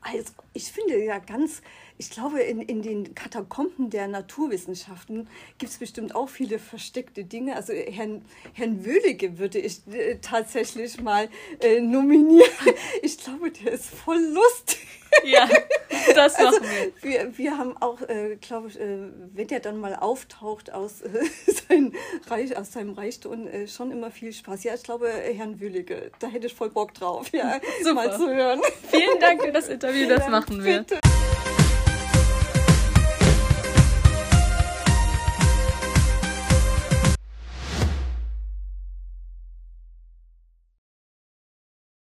Also 0.01 0.31
ich 0.53 0.71
finde 0.71 1.03
ja 1.03 1.19
ganz, 1.19 1.61
ich 1.97 2.09
glaube, 2.09 2.39
in, 2.41 2.61
in 2.61 2.81
den 2.81 3.15
Katakomben 3.15 3.89
der 3.89 4.07
Naturwissenschaften 4.07 5.27
gibt 5.57 5.71
es 5.71 5.77
bestimmt 5.77 6.15
auch 6.15 6.29
viele 6.29 6.57
versteckte 6.57 7.25
Dinge. 7.25 7.55
Also 7.55 7.73
Herrn, 7.73 8.23
Herrn 8.53 8.85
Wöhlige 8.85 9.37
würde 9.37 9.59
ich 9.59 9.85
äh, 9.87 10.17
tatsächlich 10.21 11.01
mal 11.01 11.29
äh, 11.61 11.81
nominieren. 11.81 12.49
Ich 13.01 13.17
glaube, 13.17 13.51
der 13.51 13.73
ist 13.73 13.87
voll 13.87 14.21
lustig. 14.21 14.98
Ja, 15.23 15.47
das 16.15 16.35
also, 16.35 16.59
machen 16.59 16.69
also, 16.69 16.93
wir. 17.01 17.11
wir. 17.11 17.37
Wir 17.37 17.57
haben 17.57 17.75
auch, 17.77 18.01
äh, 18.01 18.37
glaube 18.37 18.69
ich, 18.69 18.79
äh, 18.79 18.97
wenn 19.33 19.47
der 19.47 19.59
dann 19.59 19.79
mal 19.79 19.95
auftaucht 19.95 20.71
aus, 20.71 21.01
äh, 21.01 21.09
sein 21.67 21.93
Reich, 22.27 22.57
aus 22.57 22.71
seinem 22.71 22.93
Reichtum, 22.93 23.47
äh, 23.47 23.67
schon 23.67 23.91
immer 23.91 24.11
viel 24.11 24.33
Spaß. 24.33 24.63
Ja, 24.63 24.73
ich 24.75 24.83
glaube, 24.83 25.09
Herrn 25.09 25.59
Wüllige, 25.59 26.11
da 26.19 26.27
hätte 26.27 26.47
ich 26.47 26.53
voll 26.53 26.69
Bock 26.69 26.93
drauf, 26.93 27.31
ja, 27.31 27.59
mal 27.93 28.15
zu 28.15 28.29
hören. 28.33 28.61
Vielen 28.89 29.19
Dank 29.19 29.43
für 29.43 29.51
das 29.51 29.67
Interview, 29.67 30.07
das 30.07 30.27
machen 30.29 30.63
wir. 30.63 30.79
Bitte. 30.79 30.99